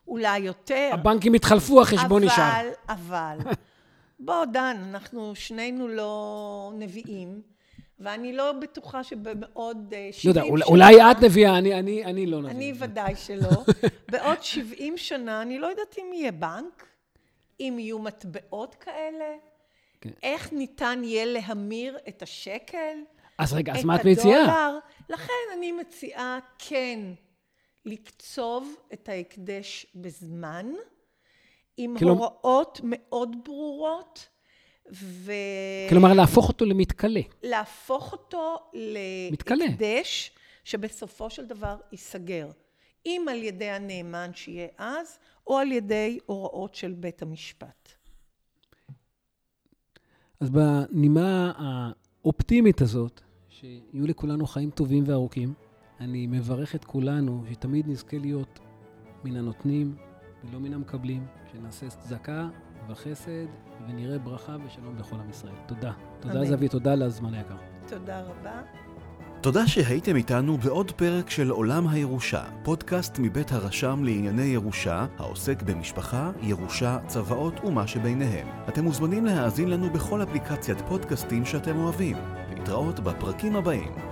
[0.09, 0.91] אולי יותר.
[0.93, 2.43] הבנקים התחלפו, החשבון נשאר.
[2.43, 3.39] אבל, אבל,
[4.27, 7.43] בוא דן, אנחנו שנינו לא נביאים,
[8.01, 10.31] ואני לא בטוחה שבעוד 70 לא שנה...
[10.31, 12.51] יודע, אולי את נביאה, אני, אני, אני לא נביא.
[12.51, 13.65] אני ודאי שלא.
[14.13, 16.87] בעוד 70 שנה, אני לא יודעת אם יהיה בנק,
[17.61, 19.25] אם יהיו מטבעות כאלה,
[20.01, 20.11] כן.
[20.23, 22.99] איך ניתן יהיה להמיר את השקל,
[23.39, 24.45] אז רגע, אז מה את מציעה?
[24.45, 24.79] את הדולר.
[25.09, 27.01] לכן אני מציעה כן
[27.85, 30.73] לקצוב את ההקדש בזמן,
[31.77, 34.29] עם כלומר, הוראות מאוד ברורות,
[34.93, 35.33] ו...
[35.89, 37.21] כלומר, להפוך אותו למתכלה.
[37.43, 40.31] להפוך אותו להקדש,
[40.65, 42.51] שבסופו של דבר ייסגר.
[43.07, 47.98] אם על ידי הנאמן שיהיה אז, או על ידי הוראות של בית המשפט.
[50.41, 55.55] אז בנימה האופטימית הזאת, שיהיו לכולנו חיים טובים וארוכים,
[56.01, 58.59] אני מברך את כולנו שתמיד נזכה להיות
[59.25, 59.97] מן הנותנים
[60.45, 62.49] ולא מן המקבלים, שנעשה צדקה
[62.89, 63.47] וחסד
[63.89, 65.55] ונראה ברכה ושלום בכל עם ישראל.
[65.67, 65.93] תודה.
[66.21, 67.57] תודה זבי, תודה על הזמן היקר.
[67.89, 68.63] תודה רבה.
[69.41, 76.31] תודה שהייתם איתנו בעוד פרק של עולם הירושה, פודקאסט מבית הרשם לענייני ירושה, העוסק במשפחה,
[76.43, 78.47] ירושה, צוואות ומה שביניהם.
[78.69, 82.17] אתם מוזמנים להאזין לנו בכל אפליקציית פודקאסטים שאתם אוהבים.
[82.51, 84.08] להתראות בפרקים הבאים.